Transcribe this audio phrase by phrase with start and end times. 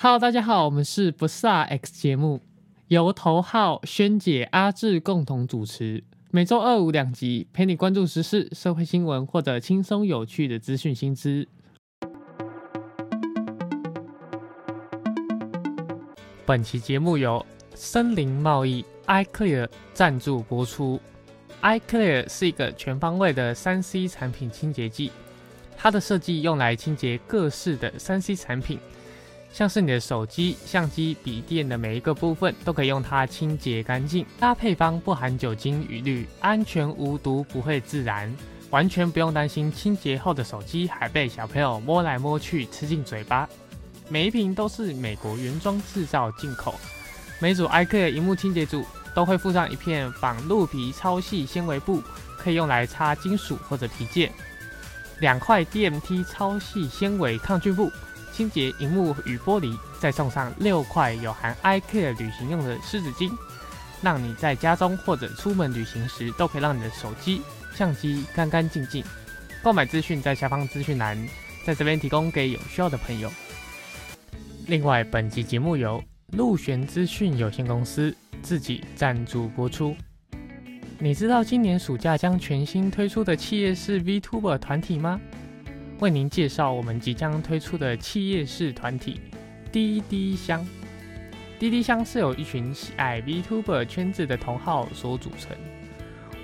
[0.00, 2.40] Hello，大家好，我们是不萨 X 节目，
[2.86, 11.48] 由头号萱姐、阿志共同主持，每周二五两集，陪你关注时事、社会新闻或者轻松有趣的资讯新知。
[16.46, 17.44] 本期节目由
[17.74, 21.00] 森林贸易 iClear 赞助播出。
[21.60, 25.10] iClear 是一个全方位的三 C 产品清洁剂，
[25.76, 28.78] 它的设计用来清洁各式的三 C 产品，
[29.52, 34.24] 像是你的手机、相机、笔电的每一个部分都可以用它清洁干净。
[34.38, 38.32] 它配方不含酒精与氯，安全无毒，不会自燃，
[38.70, 43.48] 完全不用担心清洁后的手机还被小朋友摸来摸去吃进嘴巴。
[44.08, 46.74] 每一瓶都是美国原装制造进口，
[47.40, 48.84] 每组 iq 荧幕清洁组
[49.14, 52.02] 都会附上一片仿鹿皮超细纤维布，
[52.38, 54.30] 可以用来擦金属或者皮件；
[55.20, 57.90] 两块 DMT 超细纤维抗菌布，
[58.38, 63.28] 清洁荧幕与玻璃；再送上六块有含 iCare 旅行用的湿纸巾，
[64.00, 67.42] 让你在家中或者出门旅行时都可以让你的手机、
[67.74, 69.02] 相机干干净净。
[69.60, 71.18] 购买资讯在下方资讯栏，
[71.66, 73.28] 在这边提供给有需要的朋友。
[74.68, 76.00] 另外，本集节目由
[76.34, 79.96] 陆璇资讯有限公司自己赞助播出。
[81.00, 85.20] 你知道今年暑假将全新推出的企业式 VTuber 团体吗？
[86.00, 89.20] 为您介绍我们即将推出的企业式团体——
[89.72, 90.64] 滴滴香。
[91.58, 95.56] 滴滴香是由一群喜爱 VTuber 圈子的同好所组成。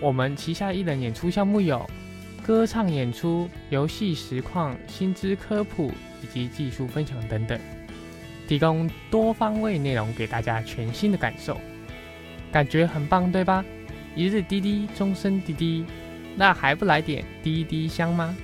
[0.00, 1.88] 我们旗下艺人演出项目有
[2.42, 7.56] 歌唱演出、游戏实况、薪资科普以及技术分享等等。
[8.48, 11.60] 提供多方位内容给大家全新的感受，
[12.50, 13.64] 感觉很棒，对吧？
[14.16, 15.84] 一日滴滴，终身滴滴，
[16.34, 18.36] 那还不来点滴滴香吗？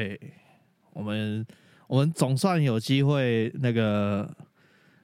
[0.00, 0.18] 哎，
[0.94, 1.46] 我们
[1.86, 4.34] 我们总算有机会那个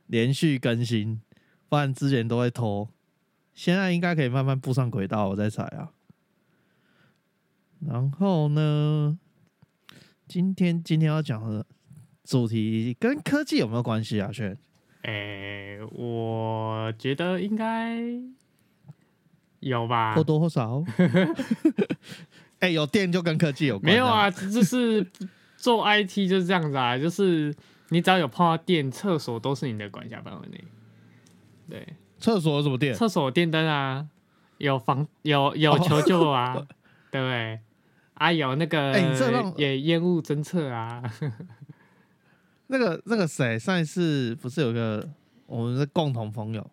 [0.06, 1.20] 连续更新，
[1.68, 2.88] 不然之前都会拖。
[3.52, 5.92] 现在应该可以慢慢步上轨道，我在猜啊。
[7.86, 9.18] 然后呢，
[10.26, 11.66] 今天今天要讲的
[12.24, 14.32] 主题跟科技有没有关系啊？
[14.32, 14.56] 轩，
[15.02, 17.98] 哎，我觉得应该
[19.60, 20.82] 有吧，或多或少。
[22.60, 23.92] 哎，有电就跟科技有关？
[23.92, 25.06] 没有啊，就是
[25.56, 27.54] 做 IT 就是这样子啊，就是
[27.90, 30.64] 你只要有碰到电，厕所都是你的管辖范围内。
[31.68, 31.86] 对。
[32.18, 32.94] 厕所有什么电？
[32.94, 34.08] 厕所电灯啊，
[34.56, 36.54] 有防有有求救啊，
[37.12, 37.60] 对不对？
[38.14, 41.02] 啊，有那个哎，你这也烟雾侦测啊。
[42.68, 45.06] 那个那个谁，上一次不是有个
[45.44, 46.70] 我们的共同朋友，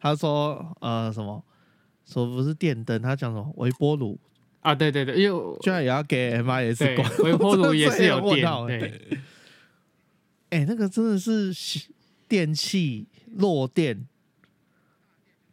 [0.00, 1.44] 他说呃什么
[2.06, 4.18] 说不是电灯，他讲什么微波炉
[4.66, 4.74] 啊？
[4.74, 8.44] 对对对，因为居然也要给 M I S 管微波炉也是有电。
[8.66, 9.18] 对，
[10.50, 11.52] 哎，那个真的是
[12.26, 13.06] 电器
[13.36, 14.06] 弱电。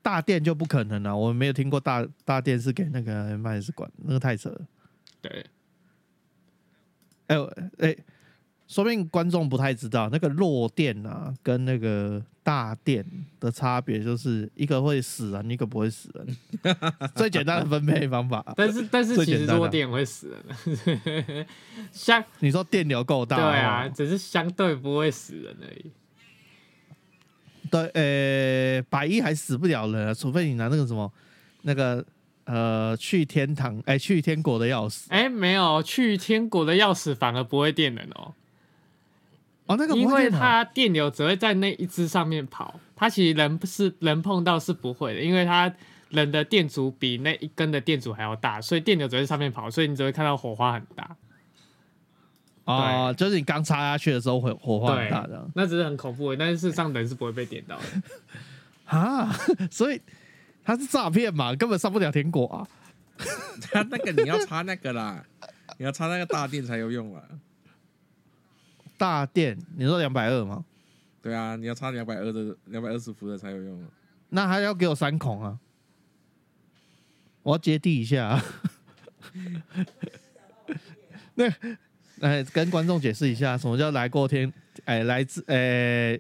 [0.02, 4.68] 大电就不可能了，我没有听过大大电是给那个 M I S 管，那个太扯了。
[5.22, 5.46] 对，
[7.28, 7.38] 哎
[7.78, 7.96] 哎，
[8.74, 13.06] 说不定观众不太知道，那个弱电啊，跟那个大电
[13.40, 16.74] 的差别，就是一个会死人，一个不会死人。
[17.14, 18.44] 最简单的分配方法。
[18.58, 20.36] 但是但是其实弱电会死
[20.66, 21.46] 人，
[21.92, 25.92] 相你说电流够大，对啊，只是相对不会死人而已。
[27.70, 31.12] 对，呃，百亿还死不了人，除非你拿那个什么，
[31.62, 32.04] 那个
[32.46, 38.34] 呃，去天堂，哎，去天国的钥匙，哎，没有，去天国的钥匙反而不会电人哦。
[39.66, 45.74] 哦，那个因为它电流只会在那一只上面跑，它其实人是人碰到是不会的，因为它
[46.10, 51.16] 人的电阻比那一根的电阻还要大，所以电流只会上面跑，所以你只会看到火花很大。
[52.66, 57.84] 哦，就是你刚插下去的时候会火花很大的，那只是很恐怖，但是事实上人是不会被点到的
[58.86, 59.34] 啊，
[59.72, 60.02] 所以
[60.64, 62.68] 它是诈骗嘛，根本上不了天果啊。
[63.72, 65.24] 它那个你要插那个啦，
[65.78, 67.22] 你要插那个大电才有用啊。
[68.98, 70.64] 大电，你说两百二吗？
[71.22, 73.86] 对啊，你要插两百二的两百二十伏的才有用。
[74.30, 75.60] 那还要给我三孔啊？
[77.44, 78.42] 我要接地一下。
[81.36, 81.46] 那。
[82.22, 84.54] 哎，跟观众解释一下，什么叫来过天？
[84.86, 86.18] 哎，来自哎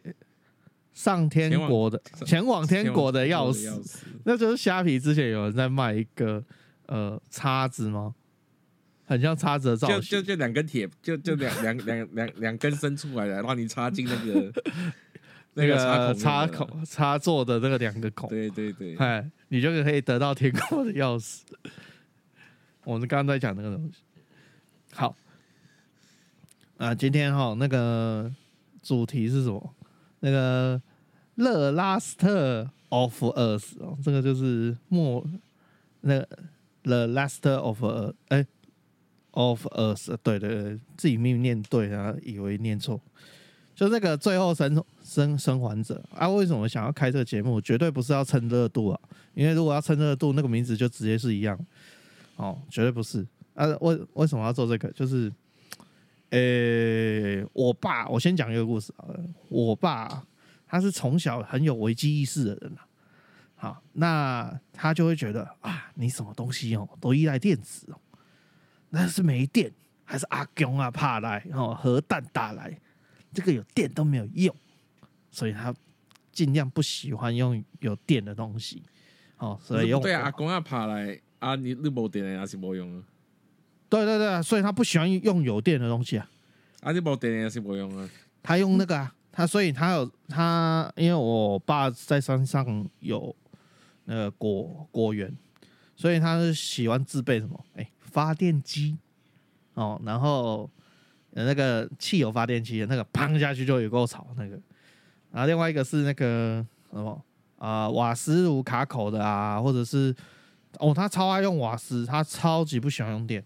[0.92, 6.44] 上天国的前往天国的钥匙，那就是虾皮之前有人在卖一个
[6.88, 8.14] 呃叉子吗？
[9.06, 14.52] 很像叉子的造型，就就就两根铁，就就两两两两两根伸出来的，让你插进 那个
[15.56, 18.30] 那个插孔插座的那个两个孔。
[18.30, 21.42] 对对对，哎，你就可以得到天空的钥匙。
[22.86, 24.00] 我们刚刚在讲那个东西。
[24.94, 25.16] 好，
[26.78, 28.32] 啊，今天哈那个
[28.82, 29.76] 主题是什么？
[30.20, 30.82] 那个
[31.44, 35.26] 《The Last of Us》哦，这个就是末
[36.02, 36.20] 那
[36.84, 38.46] 《The Last of Us》哎
[39.34, 43.00] offer us 对对对，自己明明念对，然后以为念错。
[43.76, 47.60] 就那个最后生生生还者啊，为什么想要开这个节目？
[47.60, 49.00] 绝对不是要蹭热度啊！
[49.34, 51.60] 因为如果要蹭热度，那个名字就直接是一样
[52.36, 53.26] 哦，绝对不是
[53.56, 53.66] 啊！
[53.82, 54.88] 为为什么要做这个？
[54.92, 55.34] 就是，
[56.30, 59.10] 呃，我爸，我先讲一个故事啊。
[59.50, 60.24] 我爸
[60.68, 62.86] 他是从小很有危机意识的人啊。
[63.56, 67.98] 好，那他就会觉得啊，你什么东西哦，都依赖电子哦，
[68.96, 69.74] 那是没电，
[70.04, 72.80] 还是阿公啊怕来哦，核弹打来。
[73.34, 74.56] 这个有电都没有用，
[75.32, 75.74] 所以他
[76.32, 78.84] 尽量不喜欢用有电的东西。
[79.38, 83.04] 哦，所以用对啊，阿公啊爬来啊，你你无电的也是无用啊。
[83.90, 86.30] 对对对，所以他不喜欢用有电的东西啊。
[86.82, 88.08] 啊，你无电的也是无用啊。
[88.44, 93.36] 他用那个啊，他所以他有他，因为我爸在山上有
[94.06, 95.36] 那个果果园，
[95.96, 97.66] 所以他是喜欢自备什么？
[97.74, 98.98] 哎，发电机
[99.74, 100.70] 哦，然后。
[101.36, 104.52] 那个汽油发电机，那个砰下去就有够吵那个，
[105.32, 107.20] 然后另外一个是那个什么
[107.58, 110.16] 啊瓦斯炉卡口的啊，或者是
[110.78, 113.44] 哦他超爱用瓦斯，他超级不喜欢用电。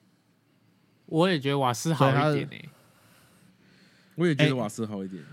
[1.06, 2.70] 我也觉得瓦斯好一点诶，
[4.16, 5.24] 我也觉得瓦斯好一点。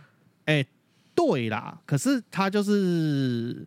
[0.45, 0.65] 哎，
[1.13, 3.67] 对啦，可是他就是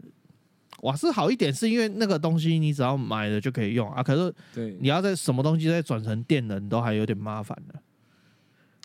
[0.87, 4.01] 瓦斯好一点，是因为那个东西你只要买了就可以用啊。
[4.01, 7.79] 可是对你要在什么东西再转成电能，都还有点麻烦的。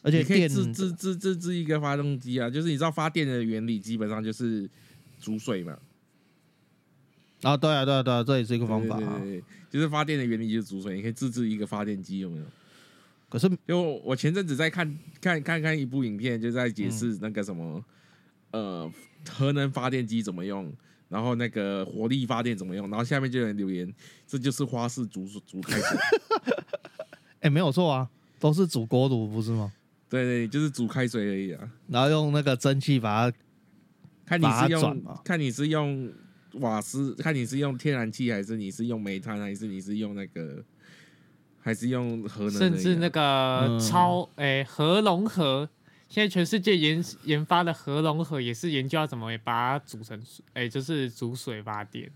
[0.02, 4.68] 而且可以自自自自制一个发动机啊，就是你知道发电的原理基本上就是
[5.20, 5.78] 煮水嘛。
[7.42, 9.22] 啊，对啊，对啊，对啊，这也是一个方法啊。
[9.70, 12.44] 就是发电的原理就是煮水，你可以自制一个发电机，有没有？
[13.28, 17.82] 可是，因为我前阵子在看看看看一部影片，就在解释那个什么
[18.50, 18.92] 呃
[19.30, 20.70] 核能发电机怎么用，
[21.12, 23.92] 然后那个火力发电怎么用，然后下面就有人留言，
[24.26, 25.98] 这就是花式煮煮开水。
[27.40, 28.08] 哎，没有错啊，
[28.40, 29.70] 都是煮锅炉，不是吗？
[30.08, 33.36] 对对，就是煮开水而已啊，然后用那个蒸汽把它，
[34.24, 36.10] 看你是用看你是用
[36.54, 40.64] 瓦斯，看你是用天然气还是你是用煤炭，还是你是用那个，
[41.60, 45.68] 还是用核能，甚至那个超诶核融合，
[46.12, 52.12] 现在全世界研研发的核融合也是研究要怎么把它煮成水，诶，就是煮水发电。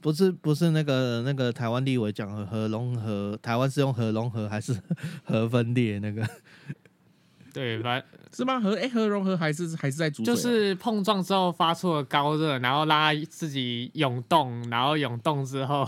[0.00, 4.80] 不是不是那个那个台湾立委讲核融合，台湾是用核融合还是
[5.22, 6.26] 核分裂那个？
[7.52, 8.58] 对，反是吗？
[8.58, 15.86] 核哎核融合还是还是在煮就是碰撞之后发出了高热，然后让它自己涌动，然后涌动之后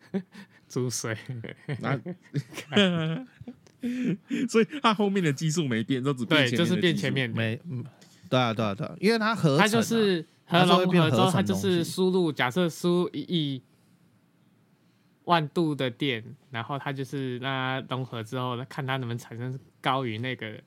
[0.66, 1.14] 煮水。
[4.48, 7.84] 所以它后面的基数没变，都只变对，就是变前面没嗯，
[8.28, 10.24] 对啊对啊对啊，因为它核它就是。
[10.52, 13.62] 核融合之后，它就是输入，假设输一亿
[15.26, 20.60] 万度的电，然后它就是那融合之后，看它能不能产生高于那个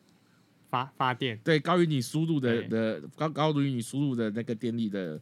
[0.70, 5.20] 发发电，对，高于你输入的的高高于你输入的那个电力的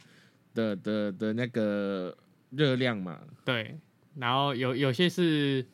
[0.53, 2.15] 的的的那个
[2.51, 3.19] 热量嘛？
[3.43, 3.79] 对，
[4.15, 5.65] 然后有有些是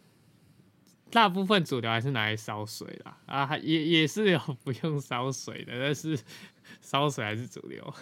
[1.09, 6.19] 大部分主流还是拿来烧水啦，啊，也也是有 不用烧水的，但是
[6.81, 7.93] 烧水还是主流。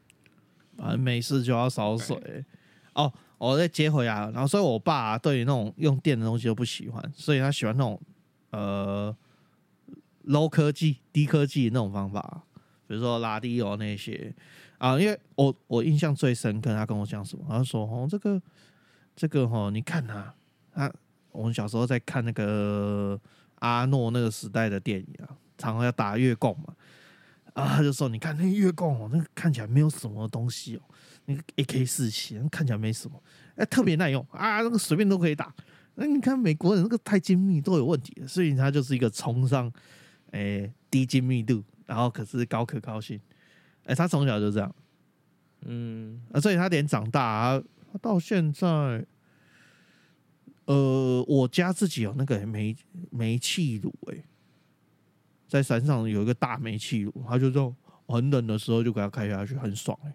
[0.76, 2.44] 反正没事就要烧水
[2.92, 8.00] 哦，我再接回来，然后所以我爸对于那种用电的东西都不喜欢，所以他喜欢那种
[8.50, 9.16] 呃
[10.26, 12.42] low 科技、低科技那种方法，
[12.86, 14.34] 比如说拉低油那些
[14.78, 14.98] 啊。
[15.00, 17.44] 因为我我印象最深刻，他跟我讲什么？
[17.48, 18.42] 他说：“哦，这个
[19.14, 20.34] 这个哦，你看他，
[20.74, 20.92] 他
[21.36, 23.20] 我们小时候在看那个
[23.56, 26.74] 阿诺那个时代的电影啊，常常要打月供嘛。”
[27.54, 30.82] 啊，他就说：“你看那个月供哦，那个看起来没有什么东西哦，
[31.24, 33.18] 那个 AK 四七看起来没什么，
[33.54, 35.54] 哎，特别耐用啊，那个随便都可以打。
[35.94, 39.72] 那你看美国人那个太精密都有问题，所以他就是一个崇尚
[40.32, 43.18] 哎低精密度，然后可是高可靠性。
[43.86, 44.74] 哎，他从小就这样，
[45.62, 47.58] 嗯，啊，所以他连长大，
[47.90, 49.02] 他到现在，
[50.66, 52.76] 呃，我家自己有那个煤
[53.10, 54.22] 煤气炉，哎。”
[55.48, 57.74] 在山上有一个大煤气炉，他就说
[58.08, 60.12] 很冷的时候就给他开下去，很爽哎。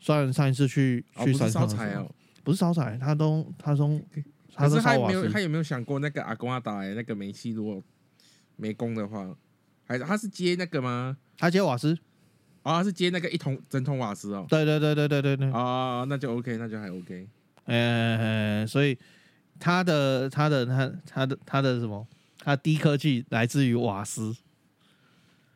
[0.00, 2.10] 虽然上一次去去山上柴哦，
[2.42, 4.02] 不是烧柴，他都他从
[4.54, 7.82] 他是他有没有他有没有想过那个阿公阿达那个煤气如果
[8.56, 9.36] 没供的话，
[9.84, 11.18] 还是他是接那个吗？
[11.36, 11.96] 他接瓦斯
[12.62, 14.46] 啊，是接那个一桶整桶瓦斯哦。
[14.48, 15.52] 对对对对对对对。
[15.52, 17.28] 啊，那就 OK，那就还 OK。
[17.64, 18.98] 呃，所以
[19.58, 22.06] 它的他的他他的他的什么？
[22.38, 24.34] 他低科技来自于瓦斯。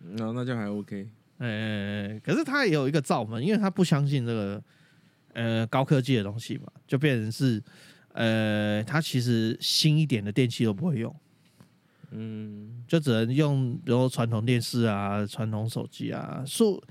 [0.01, 1.09] 那那就还 OK。
[1.39, 4.63] 呃，可是他也有一个罩门，因为他不相信这个
[5.33, 7.63] 呃高科技的东西嘛，就变成是
[8.13, 11.15] 呃，他其实新一点的电器都不会用。
[12.11, 16.83] 嗯，就只能用，比如传统电视啊、传统手机啊，说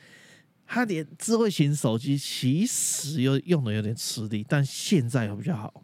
[0.65, 5.83] 他连智慧型手机其实又用的有点吃力，但现在又比较好。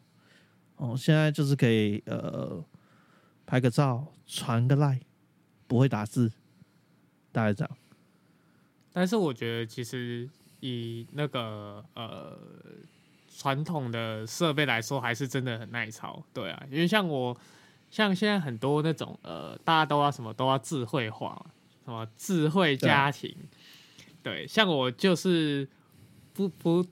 [0.77, 2.63] 哦，现在就是可以呃
[3.45, 4.99] 拍个照、传个赖，
[5.67, 6.31] 不会打字，
[7.31, 7.77] 大概这样。
[8.91, 10.29] 但是我觉得其实
[10.61, 12.39] 以那个呃
[13.37, 16.23] 传统的设备来说，还是真的很耐操。
[16.33, 17.37] 对啊，因为像我。
[17.89, 21.41] 像现在很多那种呃，大家都要什么都要智慧化，
[21.85, 23.33] 什么智慧家庭，
[24.21, 25.65] 对，像我就是
[26.33, 26.85] 不不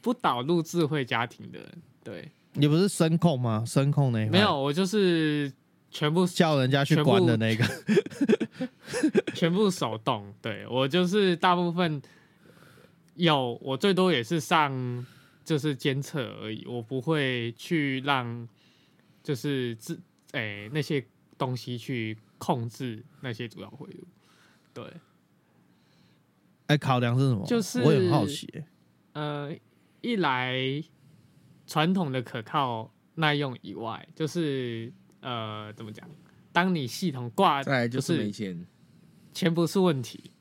[0.00, 1.60] 不导入智慧家庭的，
[2.02, 2.28] 对。
[2.58, 3.64] 你不是声控吗？
[3.66, 5.52] 声控那没有，我就是
[5.90, 7.64] 全部叫人家去关的那个，
[9.34, 10.34] 全部手动。
[10.42, 12.00] 对我就是大部分
[13.14, 15.06] 有，我最多也是上
[15.44, 18.48] 就是监测而已，我不会去让。
[19.20, 20.00] 就是自
[20.32, 21.04] 诶那些
[21.36, 24.06] 东西去控制那些主要回路，
[24.72, 24.84] 对。
[26.68, 27.44] 哎，考量是什么？
[27.44, 28.48] 就是我也很好奇。
[29.12, 29.54] 呃，
[30.00, 30.56] 一来
[31.68, 36.04] 传统的可靠耐用以外，就是呃怎么讲？
[36.50, 38.66] 当你系统挂，再来就是没钱，
[39.32, 40.32] 钱不是问题，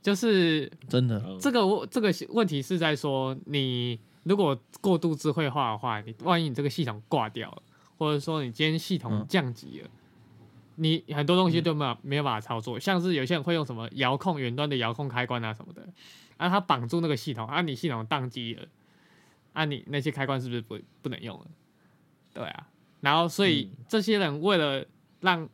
[0.00, 7.62] 就是真的这个问这个问题是在说，你如果过度智慧化的话，你万一你这个系统挂掉了。
[7.96, 9.88] 或者说你今天系统降级了，
[10.74, 15.88] 你很多东西都没有没有办法操作，像是有些人会用什么遥控远端的遥控开关啊什么的，
[16.36, 18.66] 啊，它绑住那个系统，啊，你系统宕机了，
[19.54, 21.46] 啊，你那些开关是不是不不能用了？
[22.34, 22.68] 对啊，
[23.00, 24.84] 然后所以这些人为了
[25.20, 25.48] 让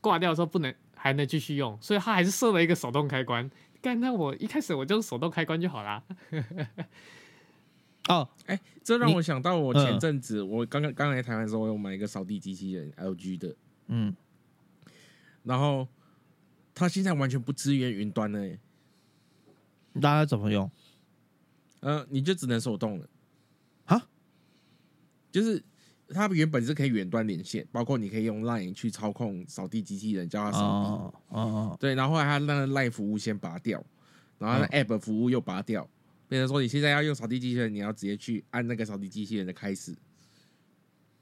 [0.00, 3.50] 挂掉的时候不能还能继续用，所以他还是设了一个手动开关。
[3.82, 6.02] 干，那我一开始我就手动开关就好啦。
[8.08, 13.56] 哦，哎，这让我想到我前阵子我刚刚刚来台湾的时候，我有买一个扫地机器人 LG 的，
[13.88, 14.14] 嗯，
[15.42, 15.88] 然后
[16.74, 18.56] 它现在完全不支援云端了，
[19.94, 20.70] 大家怎么用？
[21.80, 23.08] 呃，你就只能手动了，啊？
[25.32, 25.60] 就是
[26.10, 33.82] 它原本是可以远端连线，包括你可以用 Line 去操控扫地机器人，叫它扫地，哦哦，对，然后后来它让 Line 服务先拔掉，
[34.38, 35.88] 然后 App 服务又拔掉。
[36.28, 39.94] 变成说，你现在要用扫地机器人，你要直接去按那个扫地机器人的开始。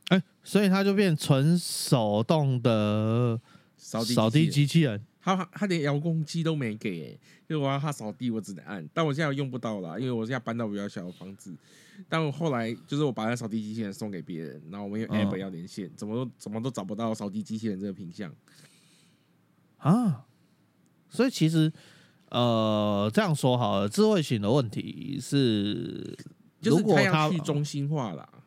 [0.09, 3.41] 哎，所以它就变纯手动的
[3.77, 5.05] 扫地扫地机器人。
[5.21, 7.11] 它它连遥控器都没给，
[7.47, 8.89] 因为我要他扫地，我只能按。
[8.95, 11.55] 但我现在用不到了，因为我现在搬到比较小的房子。
[12.09, 18.35] 但我后来就是我把那扫地机器人送给别人，然后我们用 app 要连线，怎么都怎么都找不到扫地机器人这个品相
[19.79, 20.25] 啊。
[21.09, 21.73] 所以其实。
[22.33, 26.17] 呃，这样说好了，智慧型的问题是，
[26.61, 28.40] 就是它要去中心化了。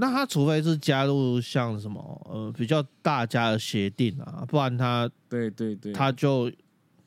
[0.00, 2.00] 那他除非是加入像什么
[2.30, 6.48] 呃比较大家的协定啊，不然他对对对，他就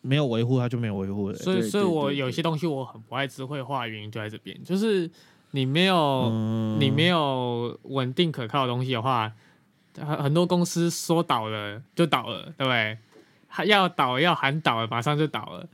[0.01, 1.35] 没有维护，他就没有维护了。
[1.35, 5.09] 所以，所以我有些东西我很不爱智慧化，原因就在这边，就是
[5.51, 6.29] 你没有
[6.81, 9.31] 你没有稳定可靠的东西的话，
[9.97, 12.97] 很很多公司说倒了就倒了，对不对？
[13.67, 15.65] 要倒要喊倒了，马上就倒了，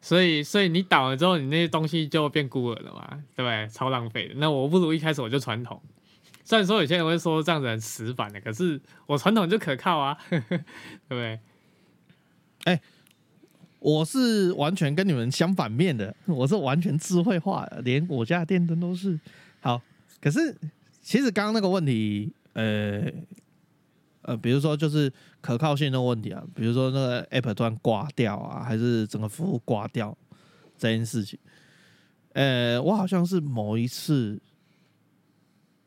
[0.00, 3.66] 所以所以你倒了之后，你那些东西就变孤儿了嘛，对不对？
[3.68, 4.34] 超浪费的。
[4.36, 5.82] 那我不如一开始我就传统。
[6.44, 11.40] 虽然说有些人会说这样子很死板的，可是我传统就可靠啊， 对不对？
[12.64, 12.80] 哎，
[13.78, 19.18] 我是完全跟你们相反面的，我是完全智慧化的，连我家的电灯都是
[19.60, 19.80] 好。
[20.20, 20.54] 可是
[21.00, 23.02] 其实刚刚那个问题，呃。
[24.24, 30.16] 呃，比如说就是可靠性的问题啊，比如说那个 app 突然挂掉啊，还是整个服务挂掉
[30.78, 31.36] 这件事情，
[32.34, 34.40] 呃，我好像是某一次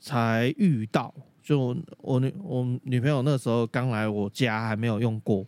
[0.05, 5.43] 才遇到，就我女我女朋友那时候刚来我家，还没有用过，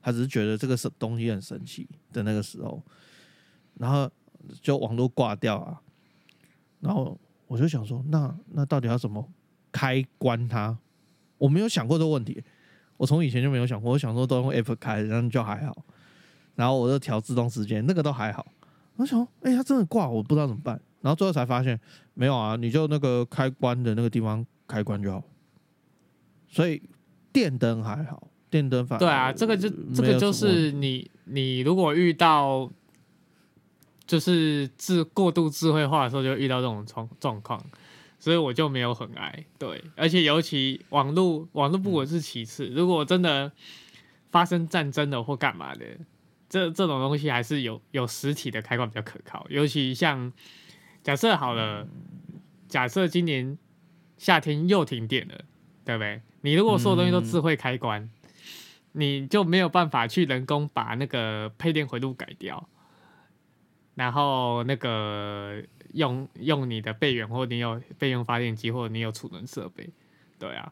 [0.00, 2.82] 她只是觉得这个是东西很神奇的那个时候，
[3.74, 4.10] 然后
[4.62, 5.78] 就网络挂掉啊，
[6.80, 9.28] 然后我就想说，那那到底要怎么
[9.70, 10.78] 开关它？
[11.36, 12.42] 我没有想过这个问题，
[12.96, 13.92] 我从以前就没有想过。
[13.92, 15.84] 我想说都用 app 开，然后就还好。
[16.54, 18.46] 然后我就调自动时间，那个都还好。
[18.96, 20.80] 我想，哎，它真的挂，我不知道怎么办。
[21.00, 21.78] 然后最后才发现，
[22.14, 25.22] 没有啊，你就那个开关的那个地方开关就好。
[26.48, 26.82] 所以
[27.32, 32.70] 电灯还好，电灯反对啊，这个就这个就是你你如果遇到
[34.06, 37.62] 就是智过度智慧化的时候，就遇到这种状状况，
[38.18, 39.44] 所以我就没有很爱。
[39.58, 43.52] 对，而且尤其网络网络不稳是其次，如果真的
[44.30, 45.84] 发生战争了或干嘛的，
[46.48, 49.46] 这这种东西还是有有实体的开关比较可靠。
[49.50, 50.32] 尤其像
[51.08, 51.88] 假设好了，
[52.68, 53.56] 假设今年
[54.18, 55.40] 夏天又停电了，
[55.82, 56.20] 对不对？
[56.42, 58.10] 你如果所有东西都智慧开关，
[58.92, 62.68] 你就没有办法去人工把那个配电回路改掉。
[63.94, 65.62] 然后那个
[65.94, 69.88] 用用你的备源，或你有备用发电机，或者你有储能设备，
[70.38, 70.70] 对啊，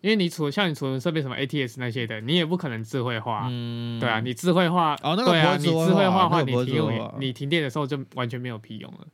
[0.00, 3.48] 因为你储像你储能设备什么 ATS 那些的，你也不可能智慧化，
[3.98, 9.06] 对啊，你智慧化哦，那对啊，你智慧化的话，你停用你停电的时候就完全没有屁用了，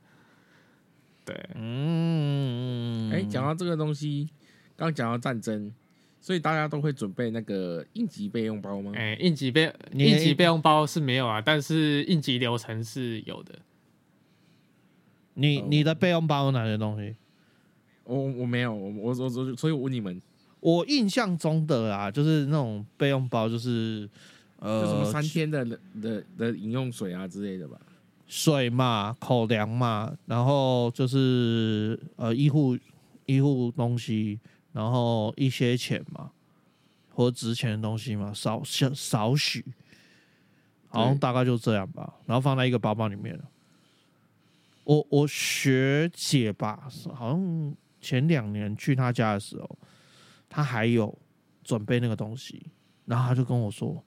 [1.27, 4.29] 对，嗯，哎，讲到这个东西，
[4.75, 5.71] 刚讲到战争。
[6.19, 8.91] 所以大家都会准备那个应急备用包吗？
[8.95, 13.59] 哎，应急备应急备用包是没有啊，但是应急流程是有的。
[15.35, 17.15] 你你的备用包有哪些东西？
[18.03, 20.19] 我我没有，我我我所以我问你们，
[20.59, 24.09] 我印象中的啊，就是那种备用包，就是
[24.59, 25.63] 呃，什么三天的
[26.01, 27.79] 的的饮用水啊之类的吧，
[28.27, 32.77] 水嘛，口粮嘛，然后就是呃医护
[33.25, 34.39] 医护东西。
[34.73, 36.29] 然后一些钱嘛，
[37.09, 39.65] 或值钱的东西嘛，少少少许，
[40.87, 42.13] 好像大概就这样吧。
[42.27, 43.43] 然后放在一个包包里面了。
[44.83, 49.79] 我我学姐吧，好像前两年去她家的时候，
[50.47, 51.17] 她还有
[51.63, 52.67] 准备那个东西。
[53.05, 54.03] 然后她就跟我说：“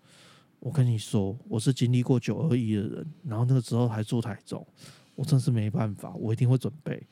[0.60, 4.66] 我跟你说，我是经历过九二一的人，然后那个时候还住台中，
[5.14, 7.02] 我真是没办法，我一定会准备。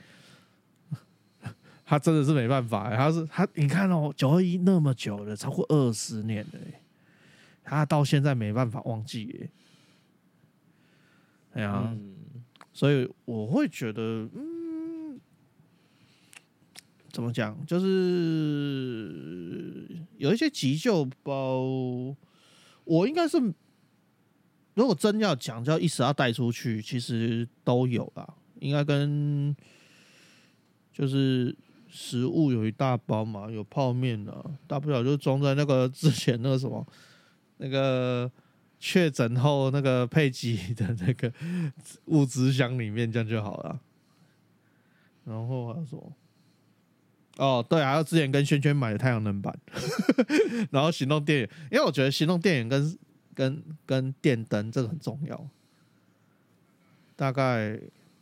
[1.85, 6.59] ”他真的是没办法，他是他，你看哦，九二一那么久了，超过二十年了，
[7.65, 9.49] 他到现在没办法忘记，
[11.53, 11.97] 哎呀，
[12.75, 15.19] 所以我会觉得，嗯，
[17.11, 19.17] 怎么讲，就是
[20.19, 22.15] 有一些急救包，
[22.89, 23.39] 我应该是，
[24.75, 29.55] 如果真要讲，就要一时要带出去，其实都有啦，应该跟
[30.93, 31.57] 就是。
[31.91, 36.87] 食物有一大包嘛，有泡面的，大不了就装在那个之前那个什么，
[37.57, 38.31] 那个
[38.79, 41.33] 确诊后那个配给的那个
[42.09, 43.81] 物资箱里面，这样就好了。
[45.25, 46.13] 然后还有什么？
[47.39, 49.59] 哦，对，还有之前跟轩轩买的太阳能板，
[50.71, 52.99] 然后行动电源，因为我觉得行动电源跟
[53.35, 55.49] 跟跟电灯这个很重要，
[57.17, 57.81] 大概。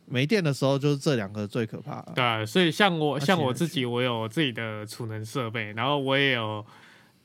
[0.09, 2.01] 没电的时候，就是这两个最可怕。
[2.15, 6.65] 对，所以像我像我自己，我有自己的储能设备，然后我也有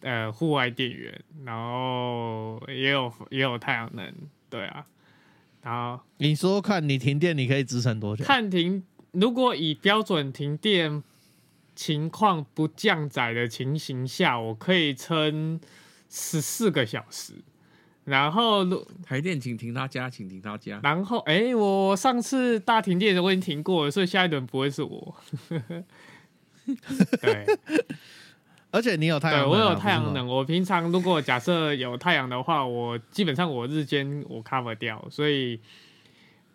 [0.01, 4.13] 呃户外电源，然后也有也有太阳能。
[4.51, 4.85] 对啊，
[5.63, 8.25] 然后你说看你停电，你可以支撑多久？
[8.25, 11.05] 看停，如果以标准停电
[11.75, 15.61] 情况不降载的情形下，我可以撑
[16.09, 17.35] 十四个小时。
[18.05, 18.65] 然后，
[19.05, 20.81] 台电请停他家，请停他家。
[20.83, 25.15] 然后，哎，我上次大停电的我已经停过了，所以下一轮不会是我。
[27.23, 27.47] 对，
[28.73, 30.27] 而且你有太阳，我有太阳能。
[30.27, 35.61] 我平常如果假设有太阳的话，我基本上我日间我 cover 掉，所以，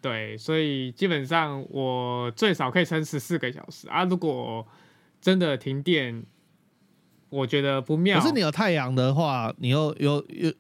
[0.02, 4.04] 对，所以基本上我最少可以撑十四个小时啊。
[4.04, 4.68] 如果
[5.22, 6.24] 真的停电，
[7.30, 8.20] 我觉得不妙。
[8.20, 10.54] 可是你有太阳的话，你又又又。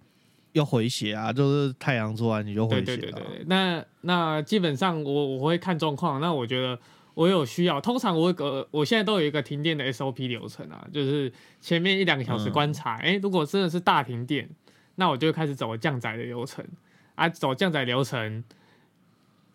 [0.53, 2.81] 又回血啊，就是太阳出来你就回血。
[2.81, 6.19] 对对对对，那那基本上我我会看状况。
[6.19, 6.79] 那我觉得
[7.13, 14.49] 我有需要，通常我个我现在都有一个停电的 SOP 流程啊，就是前面一两个小时观察，哎，如果真的是大停电，
[14.95, 16.65] 那我就开始走降载的流程
[17.13, 18.43] 啊，走降载流程，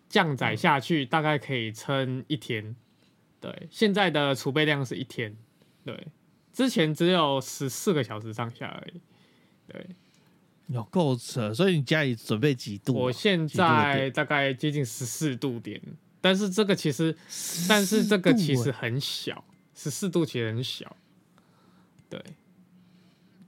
[0.07, 2.77] 降载下去大概可以撑一天。
[3.43, 5.35] 对，现在的储备量是一天，
[5.83, 6.07] 对，
[6.53, 9.01] 之前只有十四个小时上下而已，
[9.67, 9.85] 对。
[10.67, 12.93] 有够扯，所以你家里准备几度？
[12.93, 15.79] 我现在大概接近十四度点，
[16.21, 17.15] 但是这个其实，
[17.67, 19.43] 但是这个其实很小，
[19.75, 20.95] 十四度其实很小。
[22.09, 22.19] 对，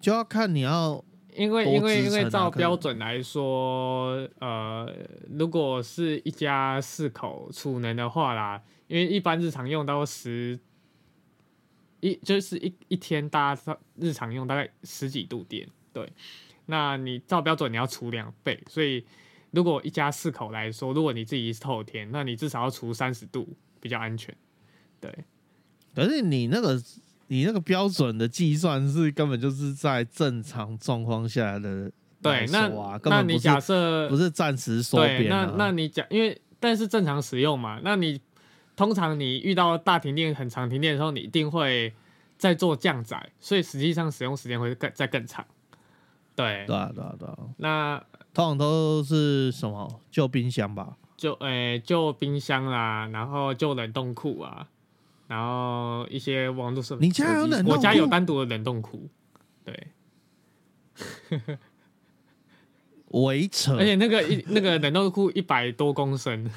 [0.02, 1.04] 就要看你要，
[1.34, 4.94] 因为因为因为照标准来说，呃，
[5.30, 10.60] 如果是一家四口储能的话啦，因为一般日常用到十，
[12.02, 16.12] 一就是一一天大家日常用大概十几度电，对。
[16.68, 19.06] 那你照标准你要除两倍，所以
[19.52, 23.48] 如果一家四口来说，如果你自己是透天，那你至少要除三十度
[23.80, 24.36] 比较安全。
[25.00, 25.16] 对，
[25.94, 26.82] 可是你那个
[27.28, 35.30] 你那个标准的计算是根本就是在正常状况下的对，那啊，那你假设不是暂时缩编？
[35.30, 38.20] 那那你讲，因为但是正常使用嘛，那你
[38.76, 41.94] 通常你遇到大停电、很长停电的时候，你一定会
[42.38, 45.46] 在做降载，所以实际上使用时间会更再更长。
[46.36, 47.38] 对，对啊，对啊，对啊。
[47.58, 50.98] 那通常都是什么旧冰箱吧？
[51.16, 54.68] 旧诶，旧冰箱啦，然后旧冷冻库啊，
[55.28, 57.66] 然后一些网络设备你家有冷？
[57.66, 59.08] 我家有单独的冷冻库。
[59.64, 59.88] 对，
[63.12, 63.78] 围扯。
[63.78, 66.52] 而且那个一那个冷冻库一百多公升。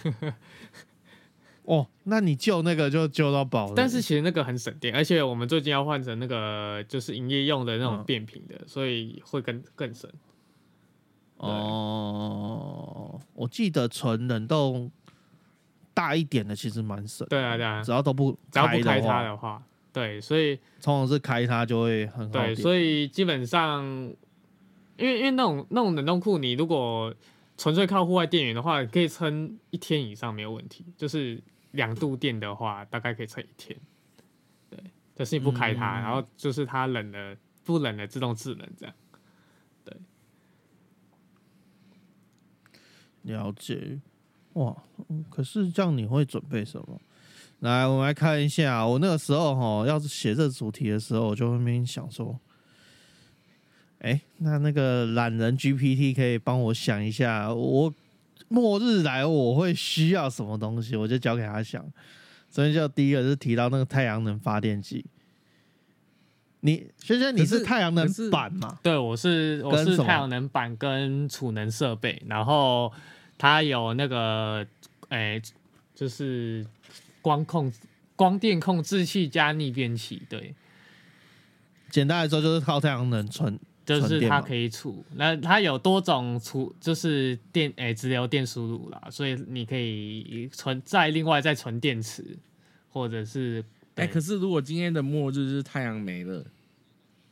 [1.68, 3.74] 哦，那你救那个就救到饱了。
[3.76, 10.11] 但是其实那个很省电，而且我们最近要换成那个就是营业用的那种变频的，所以会更更省。
[11.37, 14.90] 哦，我记得纯冷冻
[15.92, 17.26] 大一点的其实蛮省。
[17.28, 23.85] 对啊，对啊，只要都不只要不开它的话，对，所以通常是开它就会很对，所以基本上，
[24.96, 27.14] 因为因为那种那种冷冻库，你如果
[27.59, 30.87] 纯粹靠户外电源的话，可以撑一天以上没有问题。
[30.96, 31.38] 就是
[31.72, 33.78] 两度电的话，大概可以撑一天。
[34.70, 34.78] 对，
[35.14, 38.94] 但是你不开它，然后就是它冷了不冷了自动制冷这样。
[39.85, 39.96] 对
[43.22, 44.00] 了解，
[44.54, 44.76] 哇，
[45.28, 47.00] 可是这样你会准备什么？
[47.61, 52.38] 来，我们来看一下，我那个时候哈，要是写这主题的时候，我就会边想说，
[53.98, 57.92] 哎，那那个懒人 GPT 可以帮我想一下，我
[58.48, 61.84] 末日来我会需要什么东西，我就交给他想。
[62.50, 65.04] 所以就第一个是提到那个太阳能发电机。
[66.61, 68.78] 你轩轩，你是太阳能板吗？
[68.82, 72.92] 对，我是我是太阳能板跟储能设备，然后
[73.37, 74.66] 它有那个
[75.11, 75.40] 诶，
[75.94, 76.66] 就是
[77.22, 77.72] 光控、
[78.16, 80.22] 光电控制器加逆变器。
[80.28, 80.52] 对，
[81.90, 83.56] 简单来说就是靠太阳能存，
[83.88, 85.05] 就是它可以储。
[85.14, 92.37] 那它有多种储，就是电诶直流电输入啦，所以你可以存再另外再存电池，
[92.90, 93.64] 或者是。
[93.96, 96.44] 哎，可是如果今天的末日是太阳没了，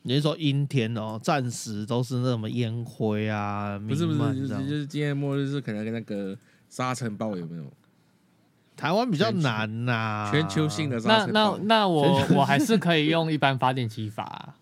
[0.01, 1.17] 你是说阴天哦？
[1.23, 3.79] 暂时都是那什么烟灰啊？
[3.79, 7.63] 不是不是，就是就是今天末日是可能跟那个沙尘暴有没有？
[8.75, 11.57] 台湾比较难呐，全球性的沙尘暴。
[11.57, 14.55] 那那那我 我还是可以用一般发电机法。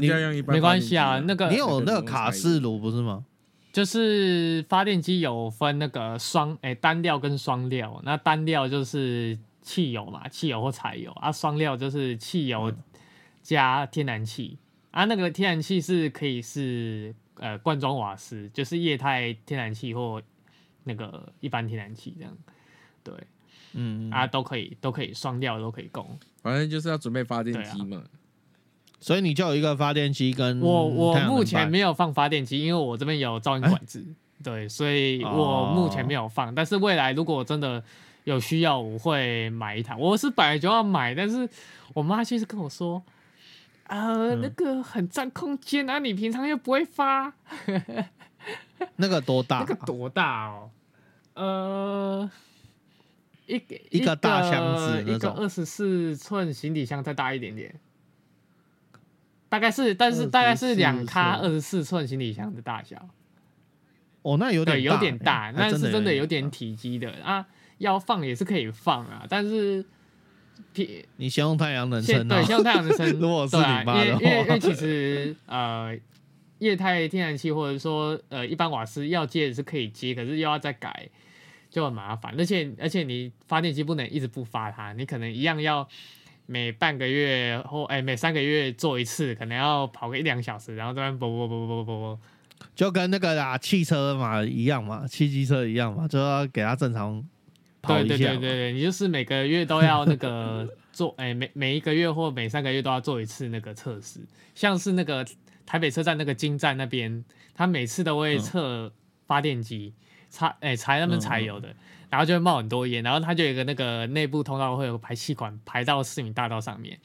[0.00, 3.24] 你要用一般没关系啊，那个你有那个卡式炉不是吗？
[3.72, 9.38] 就是发电机有分那个双哎单料跟双料，那单料就是。
[9.64, 12.72] 汽油嘛，汽油或柴油啊，双料就是汽油
[13.44, 14.58] 加天然气
[14.90, 15.04] 啊。
[15.04, 20.20] 那个天然气是可以是呃罐装瓦斯，就是液态天然气或
[20.82, 22.36] 那个一般天然气这样。
[23.04, 23.14] 对，
[23.74, 26.18] 嗯啊，都可以，都可以双料都可以供。
[26.42, 28.02] 反正就是要准备发电机嘛，
[29.02, 34.04] 所以你就有一个发电机跟我我目前没有放发电机，因为我这边有噪音管制，
[34.44, 36.54] 对，所以我目前没有放。
[36.54, 37.82] 但是未来如果我真的
[38.22, 41.48] 有需要我会买一台，我是本来就要买，但是
[41.94, 43.02] 我妈其实跟我说，
[43.88, 47.32] 呃，那个很占空间啊，你平常又不会发，
[48.96, 49.58] 那个多大？
[49.58, 50.70] 那个多大哦？
[51.34, 52.30] 呃，
[53.46, 57.74] 一个一个大箱子，一个二十四寸行李箱再大一点点，
[59.52, 63.06] 大概是，但是大概是两卡二十四寸行李箱的大小。
[64.22, 67.46] 哦，那有点有点大，那是真的有点体积的啊。
[67.76, 69.84] 要放也是可以放啊，但是，
[71.16, 73.06] 你先用太阳能撑，对，先用太阳能撑。
[73.20, 75.94] 如果是你妈的话，因为因为其实呃，
[76.58, 81.10] 液态天然气或者说呃一般瓦斯要接也是可以接，可是又要再改，
[81.68, 82.34] 就很麻烦。
[82.38, 85.86] 而且而且你发电机不能一直不发它，你可能一样要
[86.52, 92.20] 每半个月或哎每三个月做一次，可能要跑个一两小时，然后这边啵啵啵啵啵啵，
[92.74, 97.24] 就跟那个啦汽车嘛一样嘛，汽机车一样嘛，就要给它正常。
[97.80, 104.20] 对对对对对，你就是每个月都要那个 做，哎，每每一个月或每三个月都要做一次那个测试，
[104.54, 105.26] 像是那个
[105.66, 108.92] 台北车站那个金站那边，他每次都会测
[109.26, 109.92] 发电机，
[110.32, 111.72] 插哎柴他们柴油的，
[112.10, 116.98] 然后就会冒很多烟，然后它就有一个那个内部通道会有排气管排到市民大道上面，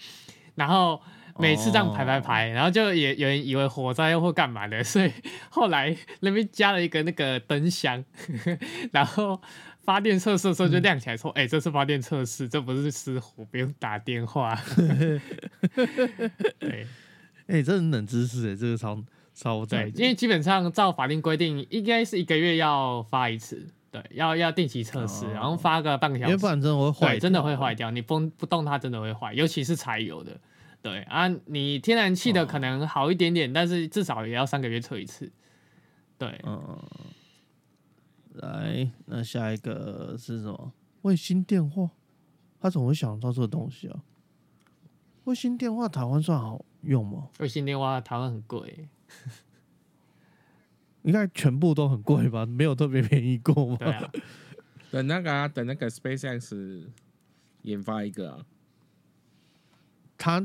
[0.55, 0.99] 然后
[1.37, 5.11] 每次这样排排排，然后就也有人以为火灾或干嘛的，所以
[5.51, 8.03] 后来那边加了一个那个灯箱，
[8.91, 9.39] 然后。
[9.87, 14.53] 发电测试的时候就亮起来说：“哎，这是发电测试，这不是失火，不用打电话。
[16.59, 16.85] ”对，
[17.47, 19.01] 哎，这是冷知识哎，这个超
[19.37, 27.91] 超对，因为基本上照法定规定，应该是一个月要发一次，对，要要定期测试，然后发个半个小时，因为不然真的会坏，真的会坏掉。
[27.91, 30.35] 你不不动它，真的会坏，尤其是柴油的。
[30.81, 35.31] 对啊，你天然气的可能好一点点，但是至少也要三个月测一次。
[36.17, 36.79] 对，嗯，
[38.33, 40.73] 来，那下一个是什么？
[41.03, 41.91] 卫星电话？
[42.59, 44.01] 他怎么会想到这个东西啊？
[45.25, 47.27] 卫星电话台湾算好用吗？
[47.37, 48.89] 卫星电话台湾很贵，
[51.03, 52.45] 应该全部都很贵吧？
[52.45, 53.77] 没有特别便宜过吗？
[53.79, 54.11] 对啊，
[54.91, 56.83] 等那个啊，等那个 SpaceX
[57.61, 58.45] 研发一个啊。
[60.17, 60.43] 他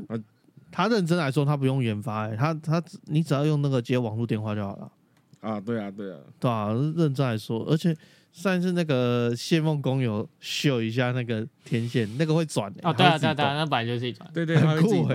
[0.70, 4.92] 他认真来说，他不用研发，哎，他他你只要用那个接网络电话就好了。
[5.40, 7.96] 啊，对啊，对啊，对啊，认真来说，而且
[8.30, 15.08] 上一次那个谢梦工有秀一下那个天线，那个会转哦，对啊，对啊，对啊那本来就是一转，对对，很酷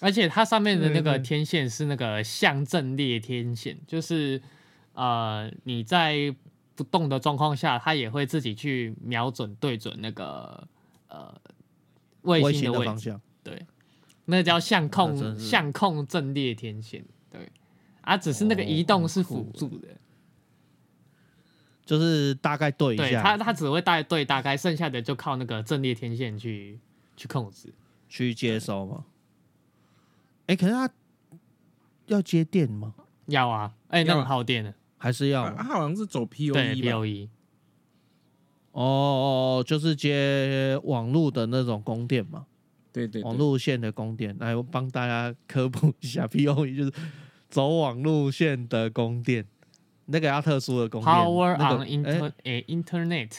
[0.00, 4.40] 而且它上面的那个天线是那个相阵列天线，就是
[4.94, 6.34] 呃你在
[6.74, 10.68] 不动的状况下，它也会自己去瞄准对准那个
[11.08, 11.34] 呃
[12.22, 13.66] 卫星的方向，对，
[14.26, 17.50] 那叫相控相控阵列天线，对。
[18.02, 19.88] 啊，只是那个移动是辅助的，
[21.84, 26.78] 就是大概对一下，它它只会带对大概，剩下的就靠那个阵列天线去
[27.16, 27.74] 去控制，
[28.08, 29.04] 去接收嘛。
[30.46, 30.90] 哎，可是它
[32.06, 32.94] 要接电吗？
[33.26, 35.50] 要啊，哎，那很耗电的，还是要？
[35.54, 37.28] 它好像是走 P O E P O E。
[38.72, 42.46] 哦哦，就是接网络的那种供电嘛。
[42.92, 46.92] 对对，网路线的供电，来帮大家科普一下， P O E 就是。
[47.48, 49.46] 走网路线的供电，
[50.06, 51.14] 那个要特殊的供电。
[51.14, 53.30] Power on inter 诶，Internet，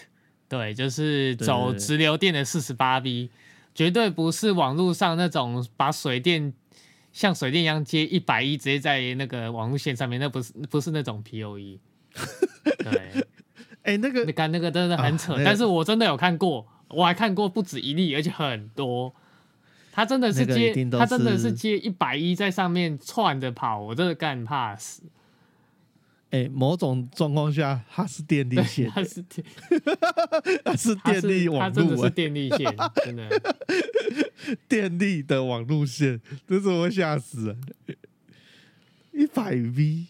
[0.47, 3.29] 对，就是走直流电的四十八 V，
[3.75, 6.53] 绝对不是网络上那种把水电
[7.17, 11.79] 像水电一样接一百一直接在那个网路线上面，那不是不是那种 POE。
[12.77, 13.25] 对，
[13.81, 19.11] 哎，那个你看那个真的很扯，但是我真的有看过，我还看过不止一例，而且很多。
[19.91, 25.01] 他真的是接，他真的是接一百一在上面窜着跑，我真的干怕死。
[26.31, 29.45] 哎，某种状况下，它是电力线，它是电，
[30.63, 33.29] 它是电力网络， 真的是电力线，真的
[34.67, 37.57] 电力的网路线，这是我吓死了。
[39.11, 40.05] 一百 V，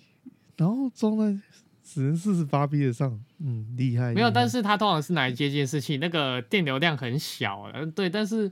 [0.58, 1.39] 然后装在
[1.84, 4.13] 只能四十八 V 的上，嗯，厉害。
[4.13, 8.51] 没有，但是它通常是拿来接监视器，那个电流量很小，嗯，对，但是。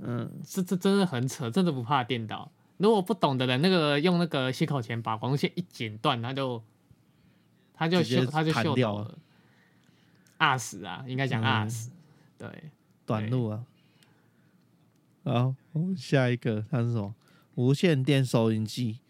[0.00, 2.50] 嗯，这这真的很扯，真的不怕电到。
[2.78, 6.64] 如果不懂的人，那个用那个吸口钳把光线一剪断，他就
[7.82, 9.18] 他就秀他就秀掉了，
[10.36, 11.90] 二死啊，应该讲二死。
[12.38, 12.48] 对，
[13.04, 13.64] 短路啊。
[15.24, 15.54] 好，
[15.96, 17.12] 下一个它是什么？
[17.56, 19.00] 无线电收音机。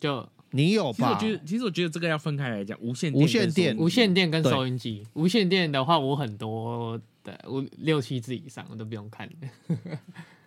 [0.00, 1.16] 就你有吧？
[1.18, 5.06] 其实我觉得，其实我觉得这个要分开来讲，无线无线电无线电跟收音机。
[5.12, 7.00] 无线电的话，我很多。
[7.22, 9.26] 的，我六七支以上我都不用看。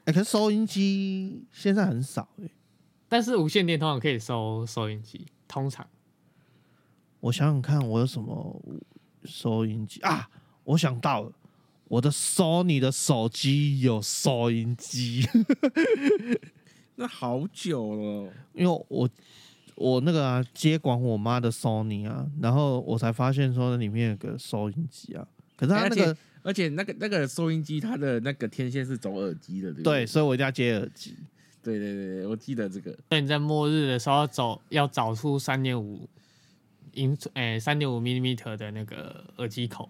[0.03, 2.47] 哎，可是收音机现在很少哎。
[3.10, 5.88] 但是无线电通常可以收收音机，通常。
[7.27, 8.61] 我想想看，我有什么
[9.25, 10.29] 收音机啊？
[10.63, 11.31] 我想到了，
[11.89, 15.27] 我的 Sony 的手机有收音机。
[16.95, 19.09] 那好久了，因为我
[19.75, 25.27] 我那个啊接管我妈的 Sony 啊，然后我才发现说那里面有个收音机啊。
[25.57, 26.15] 可是它那个。
[26.43, 31.13] 而且那个那个收音机，它的那个天线是走耳机的，对对，所以我一定要接耳机。
[31.61, 32.97] 对对对我记得这个。
[33.09, 36.07] 那你在末日的时候走，要找出三点五
[36.97, 39.88] 英诶三点五 millimeter 的那个耳机口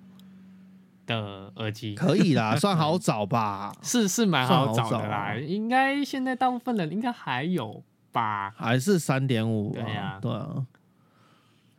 [1.05, 3.73] 的耳机，可以啦， 算好找吧？
[3.81, 8.51] 是是蛮好找的啦，应该现在大部分人应该还有吧？
[8.57, 9.73] 还是三点五？
[9.73, 10.65] 对呀，对啊。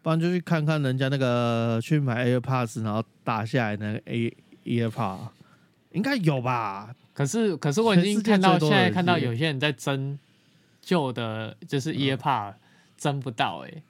[0.03, 4.37] 不然就去看看人家那个去买 AirPods，然后打下来那个 A。
[4.65, 5.19] EarPod
[5.93, 6.95] 应该有吧？
[7.15, 10.19] 可是可是我已经看到现在看到有些人在争
[10.83, 12.53] 旧的，就是 AirPod，
[12.99, 13.83] 争不到哎。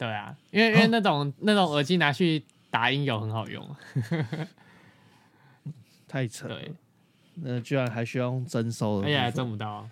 [0.00, 3.76] 对啊，因为因为那种那种耳机拿去打音有很好用，
[6.08, 6.58] 太扯了。
[7.34, 9.86] 那居然还需要用征收的，哎呀，争不到。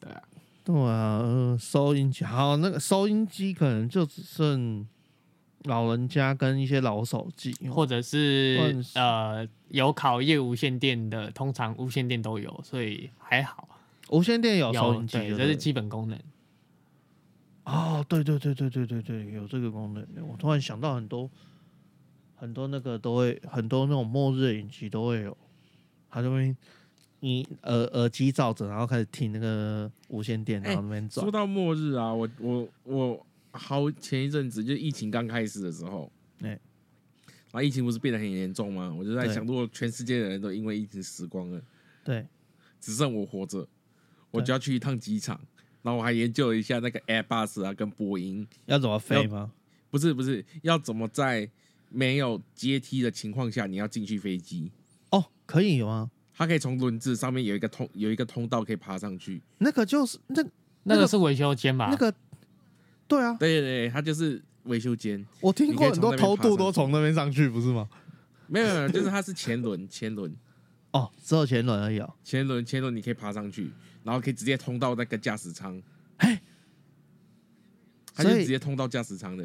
[0.00, 0.22] 对啊，
[0.64, 4.88] 对啊，收音机好，那个收音机可能就只剩。
[5.64, 13.68] 老人家跟一些老手机，或者是呃有考业无线电的，通常无线电都有，所以还好。
[14.08, 16.18] 无线电有收音机，这是基本功能。
[17.70, 20.06] 哦，对对对对对对对，有这个功能。
[20.28, 21.30] 我突然想到很多
[22.34, 25.36] 很多那个都会，很多那种末日影集都会有，
[26.10, 26.54] 他就会
[27.20, 31.22] 你耳耳机罩着，然后开始听那个无线电，然后那边转。
[31.22, 33.26] 说到末日啊，我我我。
[33.52, 36.08] 好，前一阵子就疫情刚开始的时候，
[36.40, 38.94] 哎，然后疫情不是变得很严重吗？
[38.96, 41.60] 我就在想，如果全世界的人都因为疫情死光了，
[42.04, 42.24] 对，
[42.80, 43.66] 只剩我活着，
[44.30, 45.40] 我就要去一趟机场。
[45.82, 49.50] 然后我还研究了一下那个 Airbus 啊，跟波音要怎么飞吗？
[49.90, 51.48] 不是不是，要怎么在
[51.88, 54.70] 没有阶梯的情况下，你要进去飞机？
[55.10, 56.10] 哦，可以吗？
[56.32, 59.42] 它可以从轮子上面有一个通有一个通道可以爬上去。
[59.58, 60.44] 那个就是那
[60.84, 61.88] 那个是维修间吧？
[61.90, 62.14] 那个
[63.08, 65.26] 对啊，对对对，它就是维修间。
[65.40, 67.88] 我听过很多偷渡都从那边上去，不是吗？
[68.46, 70.34] 没有没有，就是它是前轮前轮。
[70.92, 72.14] 哦，只有前轮而已哦。
[72.24, 73.70] 前轮前轮你可以爬上去。
[74.02, 75.78] 然后可以直接通到那个驾驶舱，
[76.16, 76.40] 哎，
[78.14, 79.44] 他就直接通到驾驶舱的，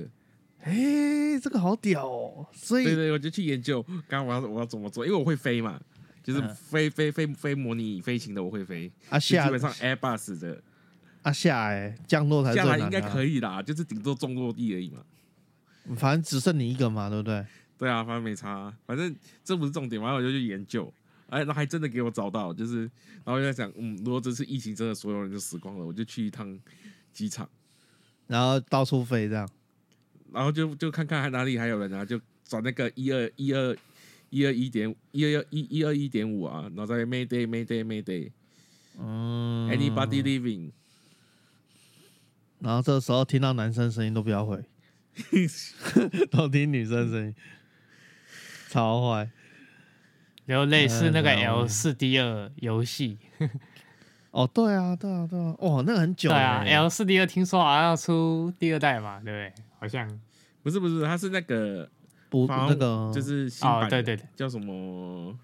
[0.61, 2.47] 哎，这个好屌哦！
[2.53, 5.77] 所以对对，我就去研究，刚刚我要我要怎么做，因为我会飞嘛，
[6.23, 10.63] 就是飞飞飞飞模拟飞行的我会飞，啊下基本上 Airbus 的
[11.23, 15.03] 啊下哎降落才下来应该可以啦，就是顶多重落地而已嘛，
[15.97, 17.45] 反正只剩你一个嘛，对不对？
[17.77, 20.93] 对啊，反正没差，反正这不是重点，完了我就去研究。
[21.29, 22.81] 哎，那还真的给我找到，就是，
[23.23, 26.57] 然后就在想，嗯，如果这次疫情真的所有人就死光了，我就去一趟
[27.11, 27.49] 机场，
[28.27, 29.49] 然后到处飞这样，
[30.31, 33.75] 然后就就看看还哪里还有人啊，就转那个一二一二
[34.29, 38.31] 一二一点一二一一二一点五啊，然后在 Mayday Mayday Mayday，
[38.99, 40.71] 嗯，Anybody living，
[42.59, 44.63] 然后这时候听到男生声音都不要回，
[46.29, 47.35] 都听女生声音，
[48.69, 49.31] 超坏。
[50.45, 53.17] 有类似那个 L 四 D 二游戏，
[54.31, 56.29] 哦，对啊，对啊，对啊，哇，那个很久。
[56.29, 59.63] 对啊，L 四 D 二听说好像要出第二代嘛，对不对？
[59.79, 60.07] 好像
[60.61, 61.89] 不是不是，它是那个
[62.29, 65.35] 不那个就是新版，对对对，叫什么？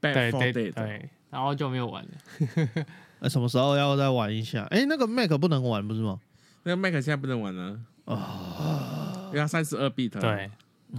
[0.00, 2.84] 对对对，然后就没有玩了。
[3.20, 4.64] 那 什么时候要再玩一下？
[4.70, 6.20] 哎，那个 Mac 不能玩不是吗？
[6.64, 10.10] 那个 Mac 现在不能玩了啊，因为它三十二 bit。
[10.20, 10.50] 对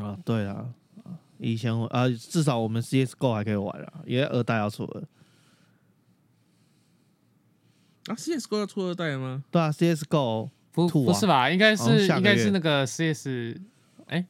[0.01, 0.65] 啊，对啊。
[1.37, 5.03] 以前我啊，至少我们 CSGO 还可以玩啊，因为二代要出了。
[8.07, 9.43] 啊，CSGO 要出二代吗？
[9.51, 11.49] 对啊，CSGO 不不是吧？
[11.49, 13.59] 应该是应该是那个 CS，
[14.07, 14.25] 哎，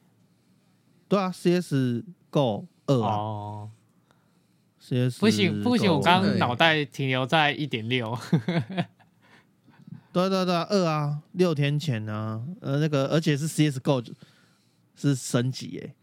[1.08, 3.70] 对啊，CSGO 二啊。
[4.80, 8.16] CS 不行不行，我刚刚脑袋停留在一点六。
[10.14, 14.14] 对对对，二啊，六天前呢，呃，那个而且是 CSGO
[14.96, 15.96] 是升级耶。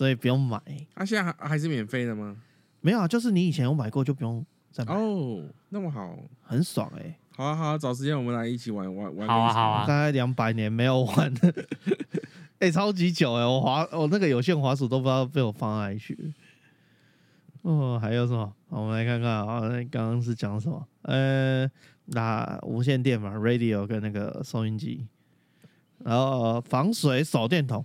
[0.00, 0.56] 所以不用买，
[0.94, 2.34] 啊现在还还是免费的吗？
[2.80, 7.18] 没有啊，就是你以前有买过就不用再买哦，那么好，很爽哎！
[7.36, 9.28] 好啊好啊，找时间我们来一起玩玩玩。
[9.28, 11.30] 好啊好啊，大概两百年没有玩，
[12.60, 13.44] 哎， 超级久哎！
[13.44, 16.32] 我滑我那个有线滑鼠都不知道被我放哪里去。
[17.60, 18.50] 哦，还有什么？
[18.70, 20.88] 我们来看看啊，那刚刚是讲什么？
[21.02, 21.70] 呃，
[22.06, 25.06] 那无线电嘛，radio 跟那个收音机，
[25.98, 27.84] 然后防水手电筒。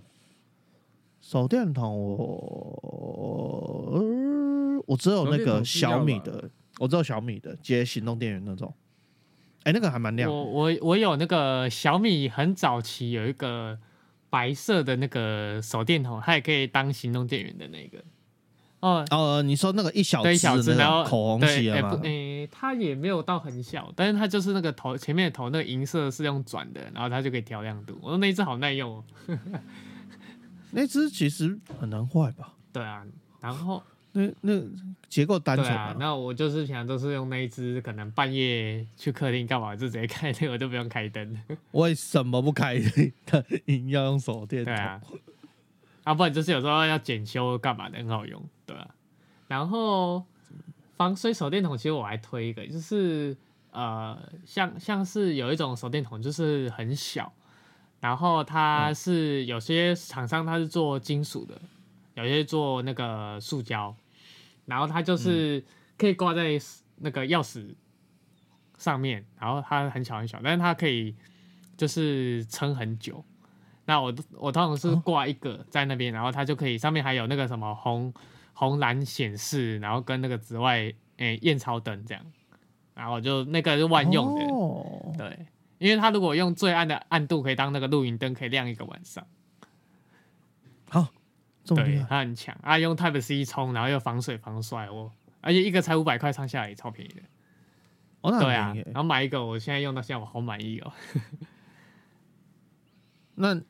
[1.28, 4.00] 手电筒，我
[4.86, 8.72] 我只有那个小米的，我只有小米的接行动电源那种。
[9.64, 10.30] 哎，那个还蛮亮。
[10.30, 13.76] 我我我有那个小米很早期有一个
[14.30, 17.98] 白色的那个手电筒，它也可以当行动电源的那个。
[18.78, 22.00] 哦哦，你说那个一小一小只，然后口红漆的吗？
[22.04, 27.98] 哎，它也没有到很小，但是它就是那个头前面的头那个银色是用转的，然后它就可以调亮度。
[28.00, 29.04] 我说那一只好耐用哦。
[30.70, 32.52] 那只其实很难坏吧？
[32.72, 33.04] 对啊，
[33.40, 34.60] 然后那那
[35.08, 35.96] 结构单纯啊。
[35.98, 41.40] 那我就是平常都是用那一只，可能半夜去客厅干嘛就直接开那个，就不用开灯。
[41.72, 42.78] 为什么不开
[43.24, 43.44] 灯？
[43.88, 44.74] 要用手电筒。
[44.74, 45.00] 对啊，
[46.04, 48.88] 啊，不然就是有时候要检修干嘛的，很好用，对啊？
[49.48, 50.24] 然后
[50.96, 53.36] 防水手电筒，其实我还推一个，就是
[53.70, 57.32] 呃，像像是有一种手电筒，就是很小。
[58.00, 61.60] 然后它是有些厂商它是做金属的，
[62.14, 63.94] 有些做那个塑胶，
[64.64, 65.64] 然后它就是
[65.96, 66.58] 可以挂在
[66.96, 67.74] 那个钥匙
[68.76, 71.14] 上面，然后它很小很小，但是它可以
[71.76, 73.24] 就是撑很久。
[73.86, 78.12] 那我我通常是挂一个在那边，然后它就可以上面还有那个什么红
[78.52, 82.24] 红蓝显示，然后跟那个紫外诶验钞灯这样，
[82.94, 85.46] 然后就那个是万用的，对。
[85.78, 89.26] 因为它如果用最暗的暗度，可以当那个露营灯，可以亮一个晚上。
[90.88, 91.08] 好，
[91.66, 92.78] 对，它很强啊！
[92.78, 97.22] 用 Type C 充，然后又防水防摔哦，而且一个才五百块，上下来也超便宜的。
[98.22, 100.92] 哦，对啊，然后买一个，我现在用到现在，我好满意哦。
[103.34, 103.60] 那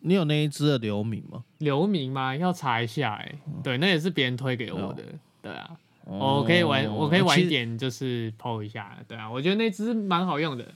[0.00, 1.44] 你有那一只的流明吗？
[1.58, 2.34] 流明吗？
[2.34, 3.38] 要查一下哎。
[3.62, 5.04] 对，那也是别人推给我的。
[5.40, 8.98] 对啊，我可以玩，我可以晚一点就是 PO 一下。
[9.06, 10.66] 对啊，我觉得那只蛮好用的。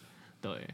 [0.40, 0.68] 对，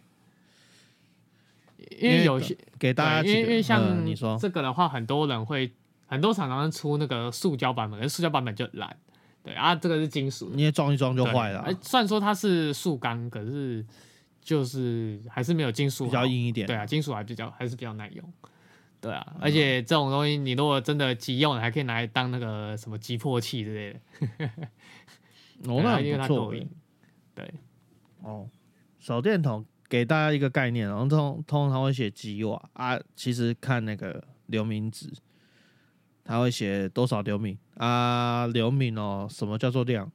[1.99, 5.73] 因为有些给大家，因为因为像你说这个的话，很多人会
[6.07, 8.97] 很多厂商出那个塑胶版本，而塑胶版本就烂，
[9.43, 11.61] 对啊，这个是金属，你也装一装就坏了。
[11.61, 13.85] 哎，虽然说它是塑钢，可是
[14.41, 16.67] 就是还是没有金属比较硬一点。
[16.67, 18.33] 对啊，金属还比较还是比较耐用。
[19.01, 24.49] 对啊，而且这种东西你如果真的急用，还可以拿来当那个什么急迫器之类的。
[25.69, 26.69] 哦，那因为它够硬。
[27.35, 27.53] 对，
[28.23, 28.47] 哦，
[29.03, 35.13] 手电筒给大家一个概念，然后通通常会写几瓦啊，其实看那个流明值。
[36.23, 38.47] 他会写多少流米啊？
[38.47, 40.09] 流米哦，什么叫做亮？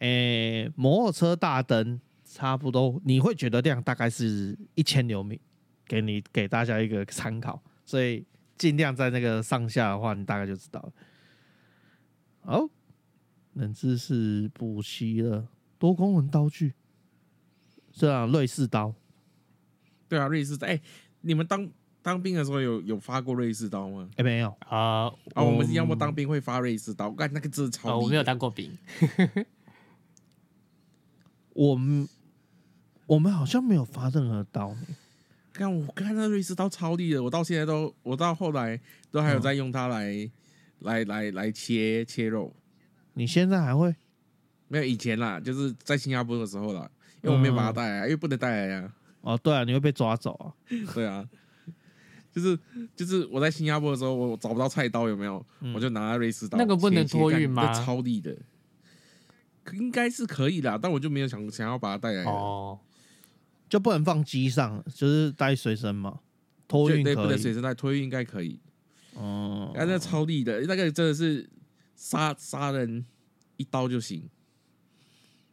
[0.00, 5.40] 诶，摩托车大灯差不多，你会觉得亮大概是一千流米，
[5.86, 8.22] 给你给大家一个参考，所以
[8.58, 10.92] 尽量在那个上下的话，你大概就知道了。
[12.42, 12.68] 好，
[13.54, 15.48] 冷知识补齐了，
[15.78, 16.74] 多功能刀具，
[17.92, 18.92] 这样瑞士刀，
[20.08, 20.80] 对啊，瑞士刀，哎，
[21.20, 21.68] 你们当。
[22.02, 24.08] 当兵的时候有有发过瑞士刀吗？
[24.16, 25.42] 哎，没有啊啊！
[25.42, 27.98] 我们要么当兵会发瑞士刀，干那个真的超。
[27.98, 28.74] 我没有当过兵。
[31.52, 32.08] 我们
[33.04, 34.74] 我们好像没有发任何刀。
[35.52, 38.80] 看我看那瑞士刀超利的，我到现在都，我到后来
[39.10, 40.30] 都还有在用它来
[40.78, 42.50] 来来来切切肉。
[43.12, 43.94] 你现在还会？
[44.68, 46.90] 没有以前啦，就是在新加坡的时候啦，
[47.22, 48.92] 因为我没有把它带来，因为不能带来呀。
[49.20, 50.54] 哦，对啊，你会被抓走啊。
[50.94, 51.28] 对啊。
[52.32, 52.56] 就是
[52.94, 55.44] 就是我在新加坡的时候，我找不到菜刀，有没有？
[55.74, 56.56] 我就拿瑞士刀。
[56.56, 57.72] 那个不能托运吗？
[57.72, 58.36] 超利的，
[59.72, 62.22] 应该是可以的，但我就没有想想要把它带来。
[62.24, 62.78] 哦，
[63.68, 66.20] 就不能放机上，就是带随身嘛。
[66.68, 68.60] 托运可以，不能随身带，托运应该可以。
[69.14, 71.50] 哦，那超利的，那个真的是
[71.96, 73.04] 杀杀人
[73.56, 74.22] 一刀就行。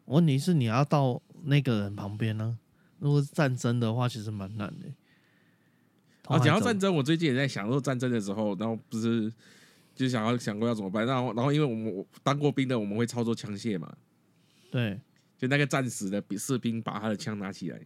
[0.06, 2.58] 问题是你要到那个人旁边呢？
[3.00, 4.88] 如果是战争的话，其实蛮难的。
[6.26, 9.32] 啊，讲到战争，我最近也在想，说战争的时候，然后不是
[9.96, 13.96] 就想要想过要怎么办，然后然后因为我们当过兵的，我们会操作枪械嘛，
[14.70, 15.00] 对，
[15.38, 17.80] 就那个战死的士兵把他的枪拿起来，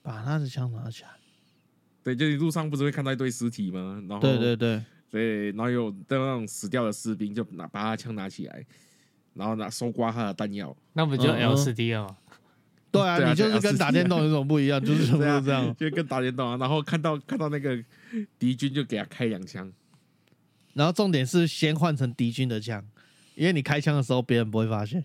[0.00, 1.08] 把他的枪拿起来，
[2.04, 4.00] 对，就路上不是会看到一堆尸体吗？
[4.08, 8.64] 然后对对对，对，然后有那种死掉的士兵就拿把他枪拿起来，
[9.34, 12.16] 然后拿搜刮他的弹药，那不就 L 四 D 了吗？
[12.92, 14.84] 对啊，你就是跟打电动有什么不一样？
[14.84, 16.56] 就是这样，就跟打电动啊。
[16.56, 17.78] 然后看到看到那个
[18.38, 19.72] 敌军，就给他开两枪。
[20.74, 22.84] 然后重点是先换成敌军的枪，
[23.36, 25.04] 因为你开枪的时候别人不会发现。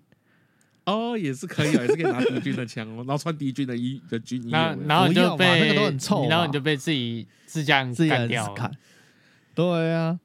[0.85, 4.49] 哦，也是可以，也是可以拿敌军的枪哦， 然后穿敌军的衣的军衣。
[4.49, 8.55] 然后就被那个都很臭，然后你就被自己自家自己干掉。
[9.53, 10.19] 对啊，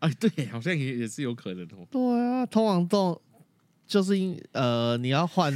[0.00, 1.86] 哎， 对，好像也也是有可能哦。
[1.90, 3.20] 对啊，通往洞
[3.86, 5.52] 就是因呃，你要换。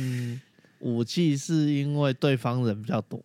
[0.80, 3.18] 武器是因为对方人比较多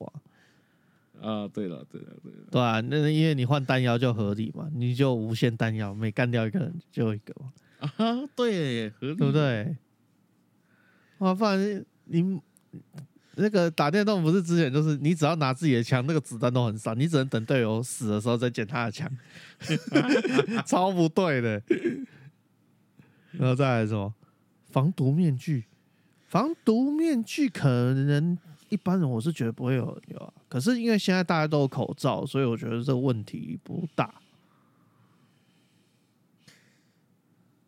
[1.22, 7.54] 啊，啊，对了，对了，对了，对啊，那因为你换弹药就合理嘛，你就无限弹药，每干掉一个人就一个嘛，
[7.98, 9.78] 啊，对，合理，对不对？
[11.20, 12.42] 啊，不然你
[13.36, 19.10] 那个打电动不是之前就是你只要拿自己的枪，那个子弹都很少，你只能等队友死的时候再捡他的枪，
[20.66, 21.62] 超不对的。
[23.32, 24.14] 然后再来什么
[24.70, 25.66] 防毒面具。
[26.28, 28.38] 防毒面具可能
[28.70, 34.14] 一般人我是觉得不会有有啊，可是因为现在大家都有口罩，所以我觉得这个问题不大。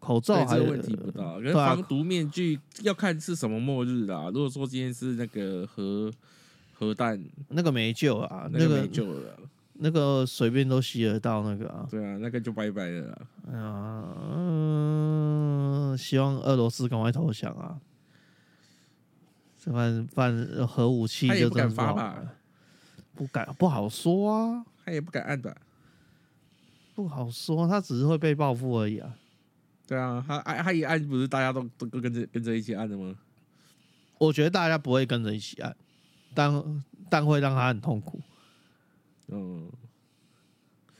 [0.05, 4.29] 口罩还问题不大，可是防毒面具要看是什么末日啦。
[4.31, 6.11] 如果说今天是那个核
[6.73, 9.39] 核弹，那个没救啊，那个没救了，
[9.73, 11.87] 那个随便都吸得到那个啊。
[11.89, 13.27] 对啊，那个就拜拜了。
[13.51, 17.79] 哎呀，嗯，希望俄罗斯赶快投降啊。
[19.65, 22.23] 反反核武器就不敢发吧？
[23.15, 24.63] 不敢，不好说啊。
[24.85, 25.57] 他也不敢按的，
[26.93, 27.67] 不好说。
[27.67, 29.15] 他只是会被报复而已啊。
[29.87, 33.15] 对啊，他按他一按，不是大家都都跟着跟着一起按的吗？
[34.17, 35.75] 我觉得大家不会跟着一起按，
[36.33, 38.19] 但但会让他很痛苦。
[39.27, 39.69] 嗯，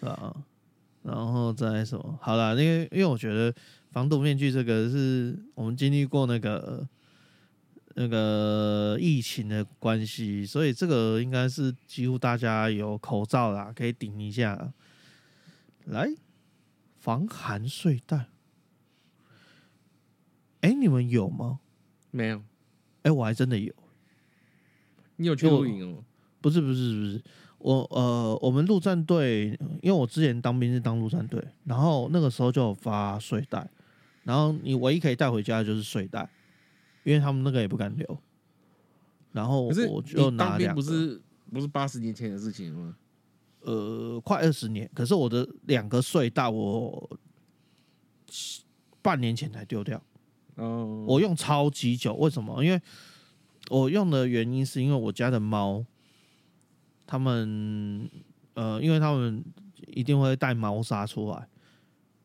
[0.01, 0.35] 啊，
[1.03, 2.19] 然后再什么？
[2.21, 3.53] 好了，因为因为我觉得
[3.91, 6.87] 防毒面具这个是我们经历过那个。
[7.97, 14.73] 那个疫情的关系，所以这个应该是几乎大家有口罩啦，可以顶一下。
[15.85, 16.09] 来，
[16.99, 18.25] 防寒睡袋。
[20.65, 21.59] 哎，你们有吗？
[22.09, 22.41] 没有。
[23.03, 23.71] 哎，我还真的有。
[25.17, 26.03] 你有去露营哦？
[26.41, 27.23] 不是不是不是，
[27.59, 29.49] 我呃，我们陆战队，
[29.83, 33.69] 因为我之前当兵是当陆战队，然后那个时候就有发睡袋，
[34.23, 36.27] 然后你唯一可以带回家的就是睡袋。
[37.03, 38.17] 因为他们那个也不敢留，
[39.31, 40.81] 然后我就拿两个。
[40.81, 41.21] 不是
[41.53, 42.97] 不是八十年前的事情吗？
[43.59, 44.89] 呃，快二十年。
[44.95, 47.19] 可是我的两个睡袋，我
[49.03, 50.01] 半年前才丢掉。
[50.55, 52.63] 哦，我用超级久，为什么？
[52.63, 52.81] 因为
[53.69, 55.83] 我用的原因是因为我家的猫，
[57.05, 58.09] 他们
[58.53, 59.43] 呃，因为他们
[59.87, 61.47] 一定会带猫砂出来，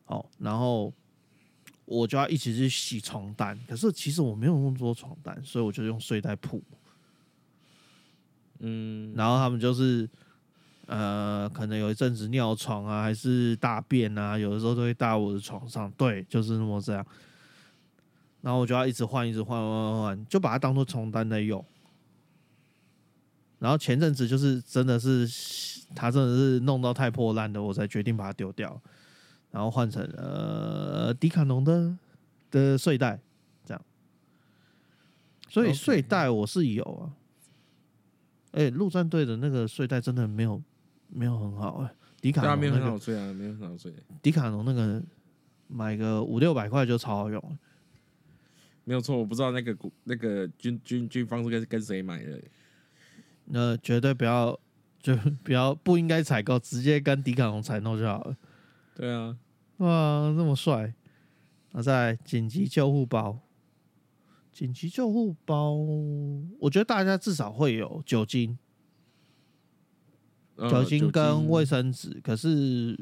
[0.05, 0.93] 好，然后
[1.85, 3.59] 我就要一起去洗床单。
[3.67, 6.61] 可是其实我没有那么多床单，所以我就用睡袋铺。
[8.59, 10.07] 嗯，然后他们就是
[10.85, 15.91] 呃，可能有一阵子尿床啊，还是大便啊，有的时候都会搭我的床上。
[15.97, 17.05] 对，就是那么这样。
[18.41, 21.63] 然后我就要一直换，一直换，换换换，就把它当做床单在用。
[23.59, 25.27] 然后前阵子就是真的是，
[25.93, 28.81] 它真的是弄到太破烂的，我才决定把它丢掉，
[29.51, 31.95] 然后换成呃迪卡侬的
[32.49, 33.19] 的睡袋，
[33.63, 33.81] 这样。
[35.47, 37.13] 所以睡袋我是有啊。
[38.53, 40.59] 哎，陆战队的那个睡袋真的没有
[41.07, 43.93] 没有很好哎，迪卡侬没有很好睡啊，没有很好睡。
[44.23, 44.99] 迪卡侬那个
[45.67, 47.57] 买个五六百块就超好用。
[48.83, 52.41] 没有错，我不知道那个股那个军军军方是跟跟谁买的。
[53.45, 54.59] 那绝对不要，
[54.99, 58.37] 就不要不应该采购，直接跟迪卡侬采购就好了。
[58.95, 59.37] 对啊，
[59.77, 60.93] 哇，那么帅！
[61.71, 63.39] 那在紧急救护包，
[64.51, 65.73] 紧急救护包，
[66.59, 68.57] 我觉得大家至少会有酒精、
[70.57, 72.19] 酒精跟卫生纸。
[72.23, 72.97] 可是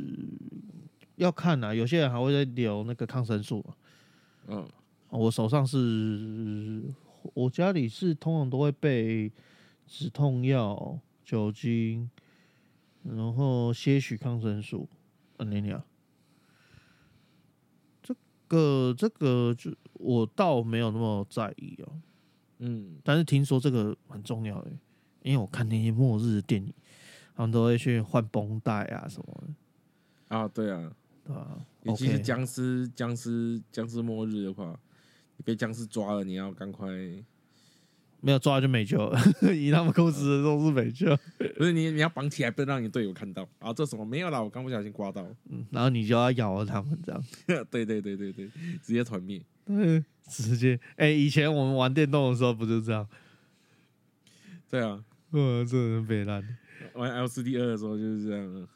[1.15, 3.65] 要看啊，有些人还会留那个抗生素。
[4.47, 4.67] 嗯。
[5.11, 6.83] 我手上是，
[7.33, 9.31] 我家里是通常都会备
[9.87, 12.09] 止痛药、酒精，
[13.03, 14.87] 然后些许抗生素。
[15.37, 15.83] 啊，你你啊，
[18.03, 18.15] 这
[18.47, 21.91] 个这个就我倒没有那么在意哦。
[22.59, 24.77] 嗯，但是听说这个很重要诶，
[25.23, 26.71] 因为我看那些末日的电影，
[27.35, 30.37] 他们都会去换绷带啊什么的。
[30.37, 30.91] 啊，对啊，
[31.23, 34.79] 对啊，尤其是僵尸、僵尸、僵尸末日的话。
[35.43, 36.87] 被僵尸抓了，你要赶快，
[38.21, 39.19] 没有抓就没救了。
[39.55, 41.15] 以他们公司的都是没救，
[41.57, 43.47] 不是你你要绑起来，不能让你队友看到。
[43.59, 45.25] 啊，这什么没有啦，我刚不小心刮到。
[45.49, 47.23] 嗯，然后你就要咬了他们这样。
[47.71, 48.49] 对对对对对，
[48.81, 49.41] 直接团灭。
[49.65, 50.79] 对，直接。
[50.97, 53.07] 哎，以前我们玩电动的时候不就这样？
[54.69, 56.43] 对啊，我， 真的被烂。
[56.93, 58.67] 玩 L C D 二的时候就是这样。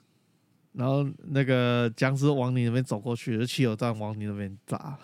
[0.73, 4.97] 然后那个僵尸往你那边走过去，汽油弹往你那边砸，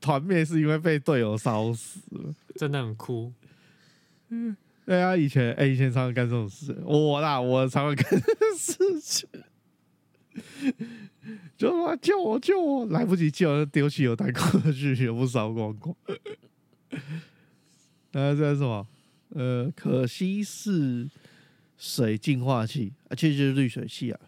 [0.00, 3.32] 团灭是因为被队友烧死了，真的很酷。
[4.28, 8.20] 嗯，对啊，以前哎，以前常常干这种事，我啦，我常常干
[8.58, 9.26] 事情，
[11.56, 15.96] 就说救我救我，来不及救，丢汽油弹过去，全部烧光光。
[18.12, 18.86] 那这是什么？
[19.30, 21.08] 呃，可惜是。
[21.78, 24.20] 水净化器，啊，其实就是滤水器啊。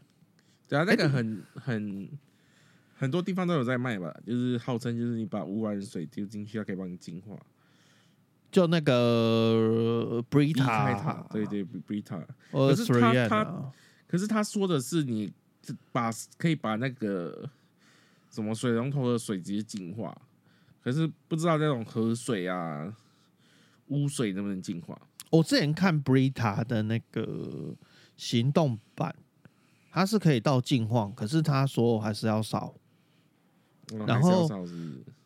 [0.69, 2.09] 对啊，那个很很
[2.95, 7.37] 很多地方都有在卖吧，就是号称就是你把污染水丢进去，它可以帮你净化。
[8.53, 13.73] 就那个 Brita，对对 Brita，可是他他
[14.09, 15.33] 可是他说的是你
[15.93, 17.49] 把可以把那个
[18.29, 20.17] 什么水龙头的水直接净化，
[20.83, 22.93] 可是不知道那种河水啊
[23.87, 25.01] 污水能不能净化。
[25.31, 27.75] 我之前看 Brita 的那个
[28.17, 29.15] 行动版，
[29.91, 32.75] 它是可以到净化，可是他说还是要烧。
[34.07, 34.49] 然后，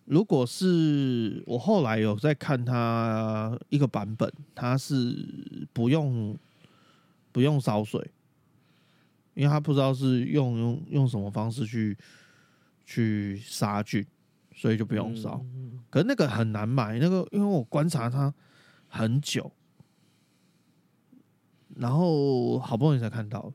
[0.05, 6.37] 如果是我后来有在看它一个版本，它是不用
[7.33, 8.11] 不用烧水，
[9.35, 11.97] 因为他不知道是用用用什么方式去
[12.85, 14.07] 去杀菌，
[14.55, 15.45] 所以就不用烧。
[15.91, 18.33] 可是那个很难买，那个因为我观察它
[18.89, 19.51] 很久。
[21.77, 23.53] 然后好不容易才看到，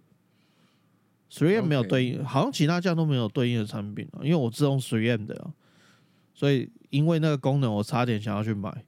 [1.30, 5.52] 水燕没有对应，好像其他酱都没有对应的产品因为我自用水燕的，
[6.34, 8.84] 所以因为那个功能，我差点想要去买，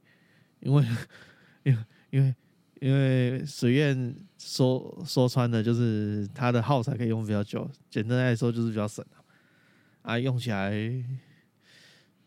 [0.60, 0.84] 因为
[1.64, 2.34] 因为因为
[2.80, 9.04] 因为水燕说说穿的，就是它的耗材可以用比较久，简单来说就是比较省
[10.02, 10.72] 啊，用起来，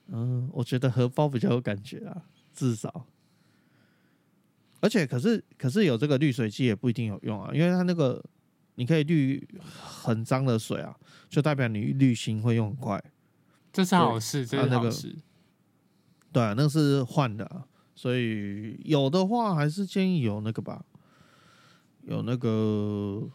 [0.08, 3.06] 嗯，我觉得荷包比较有感觉啊，至少。
[4.86, 8.24] 而且，可是，可是有这个滤水器也不一定有用啊，因为它那个
[8.76, 10.96] 你可以滤很脏的水啊，
[11.28, 13.04] 就代表你滤芯会用很快，
[13.74, 15.16] 这是好事，这是好事。
[16.32, 17.64] 对啊，那是换的，
[17.96, 20.86] 所以有的话还是建议有那个吧，
[22.04, 23.28] 有那个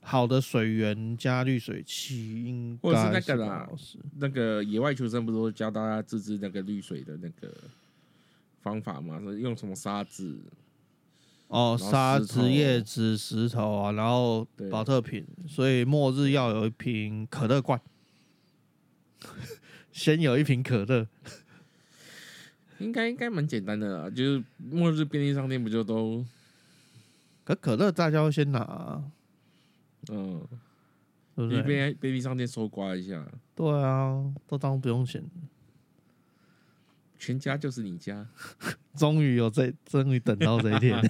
[0.00, 3.68] 好的水源加滤水器，应或者是那个啦，
[4.16, 7.52] 那个野外求生不是说教大家自制那个滤水的那个
[8.62, 9.20] 方法吗？
[9.20, 10.40] 是用什么沙子？
[11.52, 17.78] 哦，沙子、叶子、石头啊，然后保特瓶，所以末日要有一瓶可乐罐。
[19.92, 21.06] 先有一瓶可乐，
[22.78, 26.24] 应该应该蛮简单的啦，就是末日便利商店不就都，
[27.44, 29.02] 可可乐大家会先拿，
[30.08, 30.40] 嗯，
[31.36, 31.58] 对不对？
[31.58, 33.22] 你便便利商店搜刮一下，
[33.54, 35.22] 对啊，都当不用钱。
[37.22, 38.26] 全家就是你家，
[38.98, 41.00] 终于有这，终于等到这一天。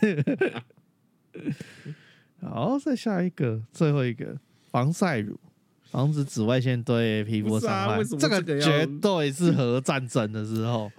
[2.42, 4.38] 好，再下一个，最后一个
[4.70, 5.40] 防晒乳，
[5.84, 7.96] 防止紫外线对皮肤伤害。
[7.96, 10.92] 为什么这个绝对是核战争的时候，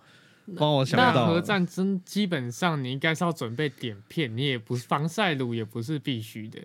[0.58, 1.28] 帮我想到。
[1.28, 6.60] 核战争基本上你应该是要准备碘片，你也不防晒乳也不是必须的。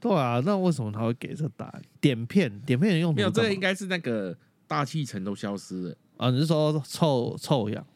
[0.00, 1.82] 对啊，那为什么他会给这答案？
[2.00, 3.28] 碘片，碘片用没有？
[3.28, 4.34] 这个应该是那个
[4.66, 5.96] 大气层都消失了。
[6.16, 7.86] 啊，你是说臭臭氧？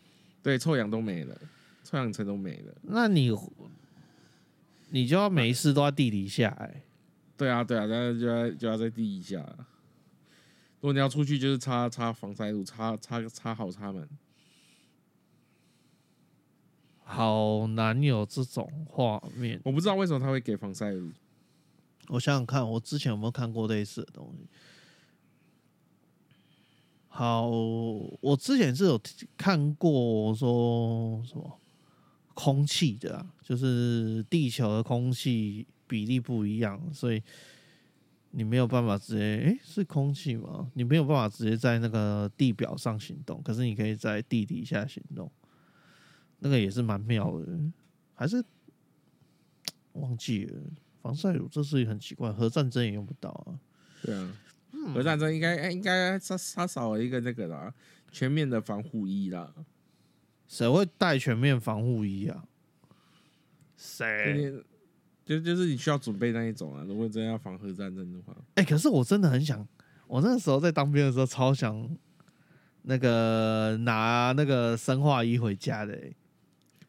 [0.43, 1.37] 对，臭氧都没了，
[1.85, 2.75] 臭氧层都没了。
[2.83, 3.31] 那你
[4.91, 6.83] 你就要每一次都在地底下哎。
[7.37, 9.39] 对啊，对啊，那就要就要在地底下。
[10.81, 14.09] 如果你要出去，就是擦擦防晒乳，擦擦擦好擦满。
[17.03, 19.61] 好难有这种画面。
[19.65, 21.11] 我不知道为什么他会给防晒乳。
[22.09, 24.47] 我想想看，我之前有没有看过类似的东西？
[27.21, 28.99] 好，我之前是有
[29.37, 31.61] 看过说什么
[32.33, 37.23] 空气的啊，就是地球的空气比例不一样，所以
[38.31, 40.71] 你没有办法直接，诶，是空气吗？
[40.73, 45.31] 你没有办法直接在那个地表上行动，可是你可以在地底下行动，
[46.39, 47.47] 那个也是蛮妙的，
[48.15, 48.43] 还是
[49.93, 50.59] 忘记了
[51.03, 53.61] 防晒乳，这是很奇怪，核战争也用不到啊，
[54.03, 54.33] 对啊。
[54.95, 57.73] 核战争应该应该他他少了一个那个啦，
[58.11, 59.53] 全面的防护衣啦。
[60.49, 62.45] 谁会带全面防护衣啊？
[63.77, 64.53] 谁？
[65.25, 66.85] 就就是你需要准备那一种啊。
[66.89, 69.65] 如果真要防核战争的话，哎，可是我真的很想，
[70.09, 71.89] 我那时候在当兵的时候超想
[72.83, 75.97] 那个拿那个生化衣回家的。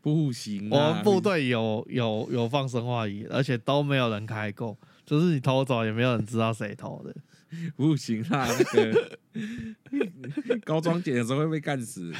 [0.02, 4.76] 不行，我们部队有有有放生化衣，而且都没有人开过，
[5.06, 7.16] 就是你偷走也没有人知道谁偷的。
[7.76, 10.00] 不行啦，那
[10.48, 12.14] 个 高装检的时候会被干死。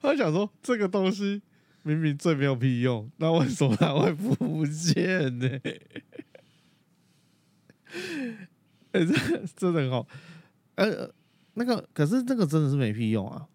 [0.00, 1.40] 他想说，这个东西
[1.82, 5.48] 明明最没有屁用，那为什么它会不见呢？
[8.92, 10.06] 哎，这真的很好。
[10.74, 11.10] 呃，
[11.54, 13.48] 那个可是这个真的是没屁用啊，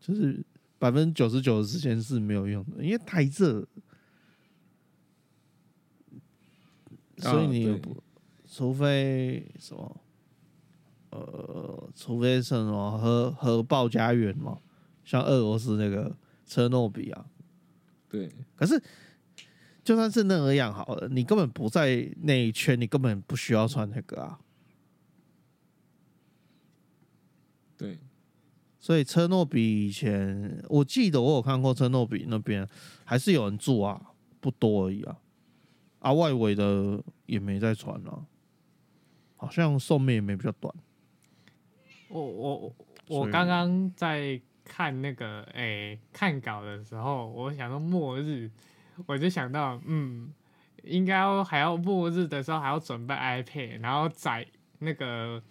[0.00, 0.44] 就是
[0.78, 3.66] 百分之九十九的时间是没有用的，因为太热，
[7.16, 8.02] 所以你不。
[8.52, 10.00] 除非什么，
[11.10, 14.58] 呃，除非是什么核核爆家园嘛，
[15.04, 17.26] 像俄罗斯那个车诺比啊，
[18.08, 18.28] 对。
[18.56, 18.82] 可是
[19.84, 24.40] 就算是那样好了，你根本不在那一圈，你根本不需要穿那个啊。
[27.76, 28.00] 对。
[28.80, 32.68] 所以车诺比以前，我记得我有看过车诺比那边
[33.04, 35.20] 还是有人住啊，不多而已啊。
[36.00, 38.26] 啊，外围的也没在穿啊。
[39.40, 40.72] 好像寿命也没比较短。
[42.08, 42.74] 我我
[43.06, 48.50] 我刚刚在看那个诶看稿的时候，我想到末日，
[49.06, 50.30] 我就想到嗯，
[50.82, 54.46] 应该还要末日的时候还要准备 iPad，然后载
[54.80, 55.42] 那个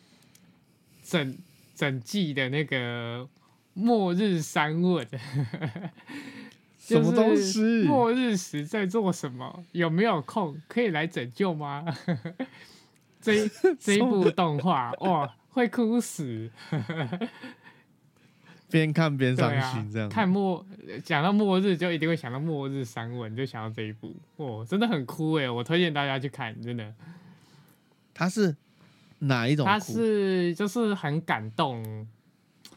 [1.02, 1.36] 整
[1.74, 3.28] 整季的那个
[3.74, 5.08] 末日三问，
[6.78, 7.84] 什么东西？
[7.86, 9.66] 末日时在做什么？
[9.72, 11.84] 有没有空可以来拯救吗？
[13.22, 13.48] 这
[13.80, 16.50] 这一部动画哇，会哭死！
[18.72, 20.64] 边看边伤心，这样看末
[21.04, 25.50] 讲到末日就一定会想到末日三文，就想到这一部，哇，真的很哭哎！
[25.50, 26.94] 我推荐大家去看，真的。
[28.14, 28.56] 他是
[29.18, 29.66] 哪一种？
[29.66, 31.84] 他是就是很感动，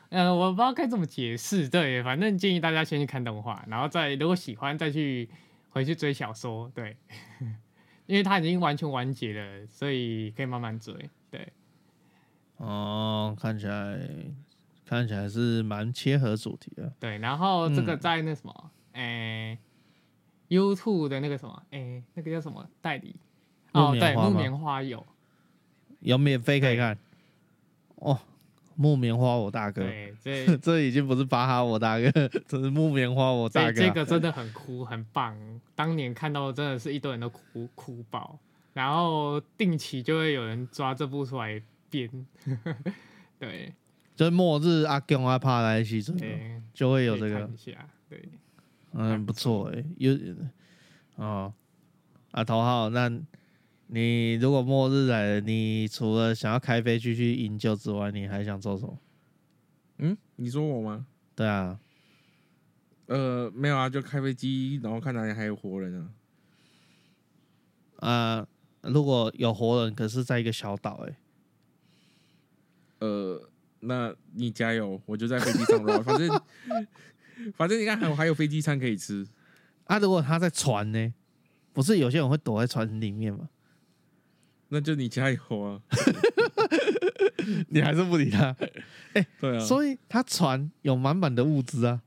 [0.09, 5.28] 嗯，我不知道该怎么解释，对，反正建议大家先去看动画，然后再如果喜欢再去
[5.68, 6.97] 回去追小说，对。
[8.07, 11.11] 因为它已经完全完结了，所以可以慢慢追。
[11.30, 11.53] 对，
[12.57, 13.98] 哦，看起来
[14.84, 16.92] 看起来是蛮切合主题的。
[16.98, 19.59] 对，然后这个在那什么，哎
[20.48, 23.16] ，YouTube 的那个什么，哎，那个叫什么代理？
[23.72, 25.07] 哦，对，木棉花有，
[26.00, 26.98] 有免费可以看。
[27.96, 28.18] 哦。
[28.83, 32.11] 木棉花，我大哥，对，这 这已经不是巴哈我大哥，
[32.49, 33.72] 这是木棉花，我大哥。
[33.72, 35.37] 这个真的很哭，很棒。
[35.76, 38.37] 当年看到真的是一堆人都哭哭爆，
[38.72, 42.11] 然后定期就会有人抓这部出来编。
[43.39, 43.72] 对，
[44.16, 46.26] 就是末日阿公阿帕来西这个，
[46.74, 47.49] 就会有这个。
[48.11, 48.28] 对，
[48.95, 50.12] 嗯，不错哎，有
[51.14, 51.55] 哦，
[52.33, 53.09] 啊头号，那
[53.95, 58.99] 你如果末日来了，你除了想要开飞机去营救之外，你还想做什么？
[59.99, 61.07] 嗯，你说我吗？
[61.36, 61.78] 对啊，
[63.05, 66.09] 呃，没有啊，就开飞机，然后看哪里还有活人啊。
[68.09, 68.47] 啊，
[68.80, 71.16] 如果有活人，可是在一个小岛，哎，
[73.01, 73.47] 呃，
[73.80, 76.01] 那你加油，我就在飞机上了。
[76.03, 76.40] 反正
[77.55, 79.26] 反正你看，还有还有飞机餐可以吃。
[79.84, 81.12] 啊，如果他在船呢？
[81.74, 83.51] 不是有些人会躲在船里面吗？
[84.73, 85.83] 那就你加油啊！
[87.68, 88.57] 你还是不理他？
[89.12, 92.01] 哎，对啊，所以他船有满满的物资啊，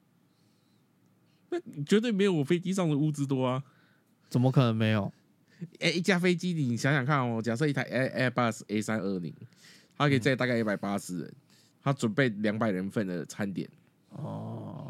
[1.51, 3.63] 那绝对没有我飞机上的物资多啊！
[4.30, 5.13] 怎么可能没有？
[5.80, 9.32] 哎，一架飞机，你想想看哦，假设一台 Air Airbus A 三二零，
[9.95, 11.34] 它可以载大概一百八十人，
[11.84, 13.70] 它准备两百人份的餐点。
[14.09, 14.84] 哦。